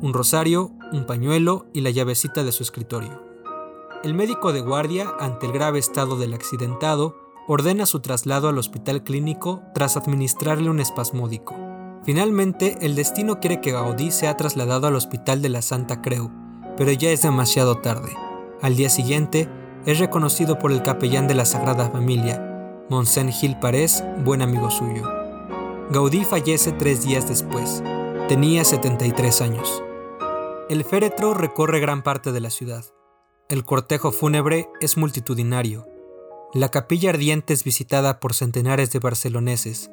un 0.00 0.14
rosario, 0.14 0.72
un 0.92 1.06
pañuelo 1.06 1.66
y 1.72 1.80
la 1.80 1.90
llavecita 1.90 2.44
de 2.44 2.52
su 2.52 2.62
escritorio. 2.62 3.22
El 4.02 4.14
médico 4.14 4.52
de 4.52 4.60
guardia, 4.60 5.08
ante 5.20 5.46
el 5.46 5.52
grave 5.52 5.78
estado 5.78 6.16
del 6.16 6.34
accidentado, 6.34 7.16
ordena 7.46 7.84
su 7.86 8.00
traslado 8.00 8.48
al 8.48 8.58
hospital 8.58 9.02
clínico 9.02 9.62
tras 9.74 9.96
administrarle 9.96 10.70
un 10.70 10.80
espasmódico. 10.80 11.54
Finalmente, 12.04 12.78
el 12.80 12.94
destino 12.94 13.40
quiere 13.40 13.60
que 13.60 13.72
Gaudí 13.72 14.10
sea 14.10 14.36
trasladado 14.36 14.86
al 14.86 14.94
hospital 14.94 15.42
de 15.42 15.50
la 15.50 15.60
Santa 15.60 16.00
Creu, 16.00 16.30
pero 16.76 16.92
ya 16.92 17.10
es 17.10 17.22
demasiado 17.22 17.78
tarde. 17.78 18.14
Al 18.62 18.76
día 18.76 18.88
siguiente, 18.88 19.48
es 19.84 19.98
reconocido 19.98 20.58
por 20.58 20.72
el 20.72 20.82
capellán 20.82 21.28
de 21.28 21.34
la 21.34 21.44
Sagrada 21.44 21.90
Familia, 21.90 22.86
Monsen 22.88 23.30
Gil 23.30 23.58
Parés, 23.58 24.02
buen 24.24 24.42
amigo 24.42 24.70
suyo. 24.70 25.02
Gaudí 25.90 26.24
fallece 26.24 26.72
tres 26.72 27.04
días 27.04 27.28
después. 27.28 27.82
Tenía 28.28 28.64
73 28.64 29.42
años. 29.42 29.82
El 30.70 30.84
féretro 30.84 31.34
recorre 31.34 31.80
gran 31.80 32.04
parte 32.04 32.30
de 32.30 32.38
la 32.38 32.48
ciudad. 32.48 32.84
El 33.48 33.64
cortejo 33.64 34.12
fúnebre 34.12 34.68
es 34.80 34.96
multitudinario. 34.96 35.88
La 36.54 36.68
capilla 36.68 37.10
ardiente 37.10 37.52
es 37.52 37.64
visitada 37.64 38.20
por 38.20 38.34
centenares 38.34 38.92
de 38.92 39.00
barceloneses. 39.00 39.90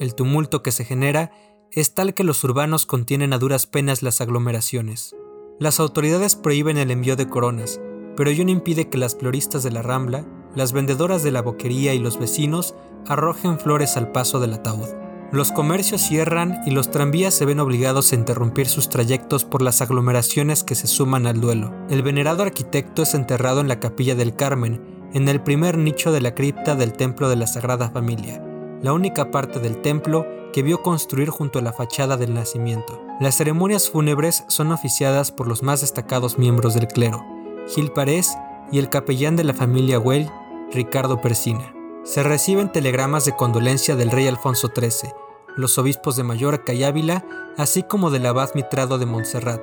El 0.00 0.16
tumulto 0.16 0.64
que 0.64 0.72
se 0.72 0.84
genera 0.84 1.30
es 1.70 1.94
tal 1.94 2.12
que 2.12 2.24
los 2.24 2.42
urbanos 2.42 2.86
contienen 2.86 3.32
a 3.32 3.38
duras 3.38 3.68
penas 3.68 4.02
las 4.02 4.20
aglomeraciones. 4.20 5.14
Las 5.60 5.78
autoridades 5.78 6.34
prohíben 6.34 6.76
el 6.76 6.90
envío 6.90 7.14
de 7.14 7.28
coronas, 7.28 7.80
pero 8.16 8.28
ello 8.28 8.44
no 8.44 8.50
impide 8.50 8.88
que 8.90 8.98
las 8.98 9.14
floristas 9.14 9.62
de 9.62 9.70
la 9.70 9.82
Rambla, 9.82 10.26
las 10.56 10.72
vendedoras 10.72 11.22
de 11.22 11.30
la 11.30 11.42
boquería 11.42 11.94
y 11.94 12.00
los 12.00 12.18
vecinos 12.18 12.74
arrojen 13.06 13.60
flores 13.60 13.96
al 13.96 14.10
paso 14.10 14.40
del 14.40 14.54
ataúd. 14.54 15.05
Los 15.32 15.50
comercios 15.50 16.02
cierran 16.02 16.60
y 16.66 16.70
los 16.70 16.90
tranvías 16.92 17.34
se 17.34 17.44
ven 17.44 17.58
obligados 17.58 18.12
a 18.12 18.14
interrumpir 18.14 18.68
sus 18.68 18.88
trayectos 18.88 19.44
por 19.44 19.60
las 19.60 19.82
aglomeraciones 19.82 20.62
que 20.62 20.76
se 20.76 20.86
suman 20.86 21.26
al 21.26 21.40
duelo. 21.40 21.74
El 21.90 22.02
venerado 22.02 22.44
arquitecto 22.44 23.02
es 23.02 23.12
enterrado 23.12 23.60
en 23.60 23.66
la 23.66 23.80
capilla 23.80 24.14
del 24.14 24.36
Carmen, 24.36 24.80
en 25.14 25.28
el 25.28 25.42
primer 25.42 25.78
nicho 25.78 26.12
de 26.12 26.20
la 26.20 26.34
cripta 26.34 26.76
del 26.76 26.92
Templo 26.92 27.28
de 27.28 27.36
la 27.36 27.48
Sagrada 27.48 27.90
Familia, 27.90 28.40
la 28.82 28.92
única 28.92 29.32
parte 29.32 29.58
del 29.58 29.82
templo 29.82 30.26
que 30.52 30.62
vio 30.62 30.80
construir 30.82 31.28
junto 31.28 31.58
a 31.58 31.62
la 31.62 31.72
fachada 31.72 32.16
del 32.16 32.32
nacimiento. 32.32 33.02
Las 33.20 33.36
ceremonias 33.36 33.90
fúnebres 33.90 34.44
son 34.46 34.70
oficiadas 34.70 35.32
por 35.32 35.48
los 35.48 35.62
más 35.62 35.80
destacados 35.80 36.38
miembros 36.38 36.74
del 36.74 36.86
clero, 36.86 37.24
Gil 37.74 37.90
Parés 37.90 38.36
y 38.70 38.78
el 38.78 38.90
capellán 38.90 39.34
de 39.34 39.44
la 39.44 39.54
familia 39.54 39.98
Well, 39.98 40.30
Ricardo 40.72 41.20
Persina. 41.20 41.75
Se 42.06 42.22
reciben 42.22 42.70
telegramas 42.70 43.24
de 43.24 43.34
condolencia 43.34 43.96
del 43.96 44.12
rey 44.12 44.28
Alfonso 44.28 44.70
XIII, 44.72 45.12
los 45.56 45.76
obispos 45.76 46.14
de 46.14 46.22
Mallorca 46.22 46.72
y 46.72 46.84
Ávila, 46.84 47.26
así 47.58 47.82
como 47.82 48.12
del 48.12 48.26
abad 48.26 48.50
Mitrado 48.54 48.98
de 48.98 49.06
Montserrat, 49.06 49.60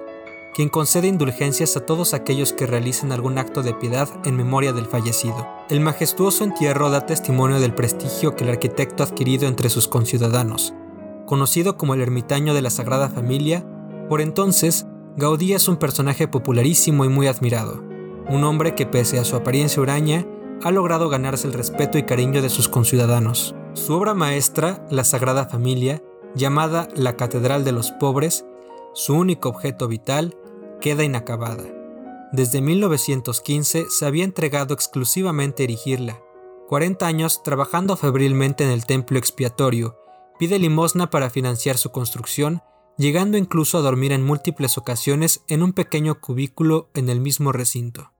quien 0.53 0.67
concede 0.67 1.07
indulgencias 1.07 1.77
a 1.77 1.85
todos 1.85 2.13
aquellos 2.13 2.51
que 2.51 2.65
realicen 2.65 3.13
algún 3.13 3.37
acto 3.37 3.63
de 3.63 3.73
piedad 3.73 4.09
en 4.25 4.35
memoria 4.35 4.73
del 4.73 4.87
fallecido. 4.87 5.47
El 5.69 5.79
majestuoso 5.79 6.43
entierro 6.43 6.89
da 6.89 7.05
testimonio 7.05 7.61
del 7.61 7.73
prestigio 7.73 8.35
que 8.35 8.43
el 8.43 8.49
arquitecto 8.49 9.03
ha 9.03 9.05
adquirido 9.05 9.47
entre 9.47 9.69
sus 9.69 9.87
conciudadanos. 9.87 10.73
Conocido 11.25 11.77
como 11.77 11.93
el 11.93 12.01
ermitaño 12.01 12.53
de 12.53 12.61
la 12.61 12.71
Sagrada 12.71 13.07
Familia, 13.07 13.65
por 14.09 14.19
entonces, 14.19 14.85
Gaudí 15.15 15.53
es 15.53 15.69
un 15.69 15.77
personaje 15.77 16.27
popularísimo 16.27 17.05
y 17.05 17.09
muy 17.09 17.27
admirado, 17.27 17.81
un 18.27 18.43
hombre 18.43 18.75
que 18.75 18.85
pese 18.85 19.17
a 19.17 19.23
su 19.23 19.37
apariencia 19.37 19.81
huraña, 19.81 20.25
ha 20.63 20.71
logrado 20.71 21.09
ganarse 21.09 21.45
el 21.45 21.53
respeto 21.53 21.97
y 21.97 22.03
cariño 22.03 22.41
de 22.41 22.49
sus 22.49 22.69
conciudadanos. 22.69 23.53
Su 23.73 23.93
obra 23.93 24.13
maestra, 24.13 24.85
La 24.89 25.03
Sagrada 25.03 25.45
Familia, 25.45 26.01
llamada 26.35 26.87
La 26.95 27.17
Catedral 27.17 27.65
de 27.65 27.73
los 27.73 27.91
Pobres, 27.91 28.45
su 28.93 29.13
único 29.13 29.49
objeto 29.49 29.87
vital, 29.87 30.37
queda 30.79 31.03
inacabada. 31.03 31.63
Desde 32.31 32.61
1915 32.61 33.87
se 33.89 34.05
había 34.05 34.23
entregado 34.23 34.73
exclusivamente 34.73 35.63
a 35.63 35.65
erigirla. 35.65 36.21
40 36.69 37.05
años 37.05 37.43
trabajando 37.43 37.97
febrilmente 37.97 38.63
en 38.63 38.71
el 38.71 38.85
templo 38.85 39.19
expiatorio, 39.19 39.97
pide 40.39 40.59
limosna 40.59 41.09
para 41.09 41.29
financiar 41.29 41.77
su 41.77 41.91
construcción, 41.91 42.61
llegando 42.97 43.37
incluso 43.37 43.77
a 43.77 43.81
dormir 43.81 44.13
en 44.13 44.23
múltiples 44.23 44.77
ocasiones 44.77 45.43
en 45.47 45.61
un 45.61 45.73
pequeño 45.73 46.21
cubículo 46.21 46.89
en 46.93 47.09
el 47.09 47.19
mismo 47.19 47.51
recinto. 47.51 48.13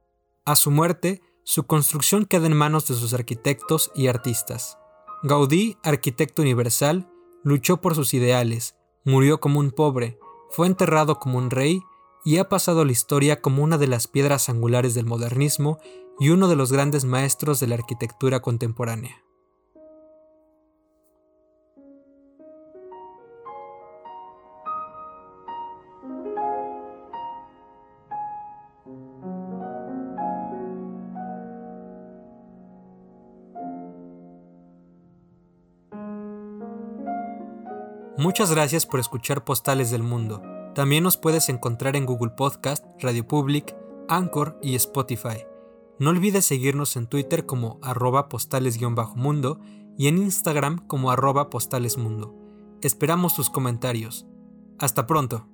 A 0.46 0.56
su 0.56 0.72
muerte, 0.72 1.22
su 1.44 1.64
construcción 1.64 2.26
queda 2.26 2.48
en 2.48 2.56
manos 2.56 2.88
de 2.88 2.96
sus 2.96 3.14
arquitectos 3.14 3.92
y 3.94 4.08
artistas. 4.08 4.78
Gaudí, 5.24 5.78
arquitecto 5.84 6.42
universal, 6.42 7.10
luchó 7.44 7.82
por 7.82 7.96
sus 7.96 8.14
ideales, 8.14 8.76
murió 9.04 9.40
como 9.40 9.60
un 9.60 9.72
pobre, 9.72 10.20
fue 10.50 10.68
enterrado 10.68 11.20
como 11.20 11.38
un 11.38 11.50
rey 11.50 11.82
y 12.24 12.38
ha 12.38 12.48
pasado 12.48 12.82
a 12.82 12.86
la 12.86 12.92
historia 12.92 13.42
como 13.42 13.64
una 13.64 13.78
de 13.78 13.88
las 13.88 14.08
piedras 14.08 14.50
angulares 14.50 14.94
del 14.94 15.06
modernismo 15.06 15.80
y 16.20 16.30
uno 16.30 16.48
de 16.48 16.56
los 16.56 16.72
grandes 16.72 17.06
maestros 17.06 17.60
de 17.60 17.68
la 17.68 17.76
arquitectura 17.76 18.42
contemporánea. 18.42 19.23
Muchas 38.18 38.52
gracias 38.52 38.86
por 38.86 39.00
escuchar 39.00 39.44
Postales 39.44 39.90
del 39.90 40.04
Mundo. 40.04 40.42
También 40.76 41.04
nos 41.04 41.18
puedes 41.18 41.50
encontrar 41.50 41.96
en 41.96 42.06
Google 42.06 42.32
Podcast, 42.38 42.86
Radio 43.00 43.28
Public, 43.28 43.76
Anchor 44.08 44.60
y 44.62 44.76
Spotify. 44.76 45.48
No 45.98 46.12
olvides 46.12 46.46
seguirnos 46.46 46.96
en 46.96 47.08
Twitter 47.08 47.48
como 47.48 47.80
arroba 47.82 48.30
postales-mundo 48.30 49.60
y 49.98 50.08
en 50.08 50.20
Instagram 50.20 50.86
como 50.86 51.10
arroba 51.10 51.50
postalesmundo. 51.50 52.36
Esperamos 52.84 53.36
tus 53.36 53.50
comentarios. 53.50 54.28
Hasta 54.78 55.08
pronto. 55.08 55.48